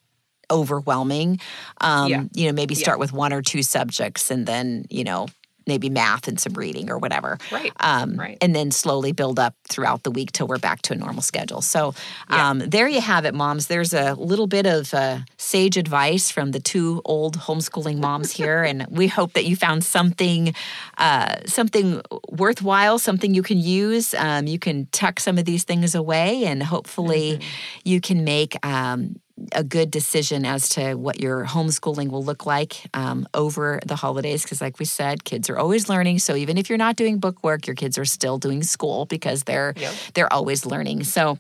overwhelming. 0.52 1.40
Um, 1.82 2.10
yeah. 2.10 2.24
You 2.34 2.48
know, 2.48 2.54
maybe 2.54 2.76
start 2.76 2.98
yeah. 2.98 3.02
with 3.02 3.14
one 3.14 3.34
or 3.34 3.42
two 3.42 3.64
subjects 3.64 4.32
and 4.32 4.46
then, 4.46 4.86
you 4.90 5.04
know, 5.04 5.28
maybe 5.68 5.90
math 5.90 6.28
and 6.28 6.40
some 6.40 6.54
reading 6.54 6.90
or 6.90 6.98
whatever. 6.98 7.38
Right. 7.52 7.72
Um, 7.80 8.16
right. 8.18 8.38
And 8.42 8.56
then 8.56 8.72
slowly 8.72 9.12
build 9.12 9.40
up 9.40 9.56
throughout 9.68 10.04
the 10.04 10.12
week 10.12 10.32
till 10.32 10.48
we're 10.48 10.60
back 10.60 10.82
to 10.84 10.94
a 10.94 10.96
normal 10.96 11.22
schedule. 11.22 11.62
So 11.62 11.94
yeah. 12.30 12.50
um, 12.50 12.60
there 12.60 12.88
you 12.88 13.02
have 13.02 13.26
it, 13.26 13.34
moms. 13.34 13.68
There's 13.68 13.94
a 13.94 14.14
little 14.14 14.48
bit 14.48 14.66
of 14.66 14.94
uh, 14.94 15.20
sage 15.38 15.78
advice 15.78 16.30
from 16.30 16.52
the 16.52 16.60
two 16.60 17.02
old 17.06 17.38
homeschooling 17.40 17.98
moms 17.98 18.32
here, 18.32 18.64
and 18.64 18.86
we 18.90 19.08
hope 19.08 19.34
that 19.34 19.46
you 19.46 19.56
found 19.56 19.84
something, 19.84 20.54
uh, 20.98 21.38
something 21.46 22.02
worthwhile, 22.30 23.00
something 23.00 23.34
you 23.34 23.44
can 23.44 23.58
use. 23.58 24.14
Um, 24.14 24.48
you 24.48 24.60
can 24.60 24.88
tuck 24.92 25.20
some 25.20 25.38
of 25.38 25.46
these 25.46 25.64
things 25.64 25.96
away, 25.96 26.46
and 26.46 26.62
hopefully, 26.62 27.40
mm-hmm. 27.40 27.80
you 27.84 28.02
can 28.02 28.24
make 28.24 28.64
um, 28.66 29.16
a 29.56 29.64
good 29.64 29.90
decision 29.90 30.46
as 30.46 30.70
to 30.70 30.96
what 30.96 31.20
your 31.20 31.46
homeschooling 31.46 32.10
will 32.10 32.24
look 32.24 32.46
like 32.46 32.86
um, 32.94 33.28
over 33.34 33.80
the 33.86 33.96
holidays 33.96 34.44
because 34.44 34.62
like 34.62 34.78
we 34.80 34.86
said 34.86 35.24
kids 35.24 35.50
are 35.50 35.58
always 35.58 35.90
learning 35.90 36.20
so 36.20 36.36
even 36.36 36.58
if 36.58 36.70
you're 36.70 36.78
not 36.78 36.96
doing 36.96 37.18
book 37.18 37.44
work 37.44 37.66
your 37.66 37.76
kids 37.76 37.98
are 37.98 38.06
still 38.06 38.38
doing 38.38 38.62
school 38.62 39.06
because 39.06 39.44
they're 39.44 39.74
yep. 39.78 39.94
they're 40.14 40.32
always 40.32 40.66
learning 40.66 41.04
so 41.04 41.38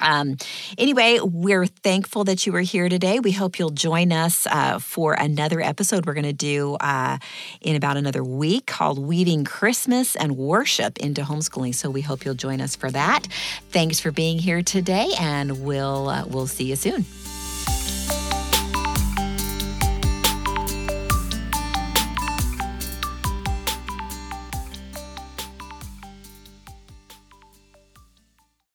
um, 0.00 0.36
anyway, 0.76 1.18
we're 1.22 1.66
thankful 1.66 2.24
that 2.24 2.46
you 2.46 2.52
were 2.52 2.60
here 2.60 2.88
today. 2.88 3.20
We 3.20 3.32
hope 3.32 3.58
you'll 3.58 3.70
join 3.70 4.12
us 4.12 4.46
uh, 4.46 4.78
for 4.78 5.14
another 5.14 5.60
episode 5.60 6.06
we're 6.06 6.14
going 6.14 6.24
to 6.24 6.32
do 6.32 6.76
uh, 6.80 7.18
in 7.60 7.76
about 7.76 7.96
another 7.96 8.22
week 8.22 8.66
called 8.66 8.98
Weaving 8.98 9.44
Christmas 9.44 10.16
and 10.16 10.36
Worship 10.36 10.98
into 10.98 11.22
Homeschooling. 11.22 11.74
So 11.74 11.90
we 11.90 12.00
hope 12.00 12.24
you'll 12.24 12.34
join 12.34 12.60
us 12.60 12.76
for 12.76 12.90
that. 12.90 13.26
Thanks 13.70 14.00
for 14.00 14.10
being 14.10 14.38
here 14.38 14.62
today, 14.62 15.10
and 15.18 15.64
we'll 15.64 16.08
uh, 16.08 16.24
we'll 16.26 16.46
see 16.46 16.64
you 16.64 16.76
soon. 16.76 17.04
Música 17.68 18.27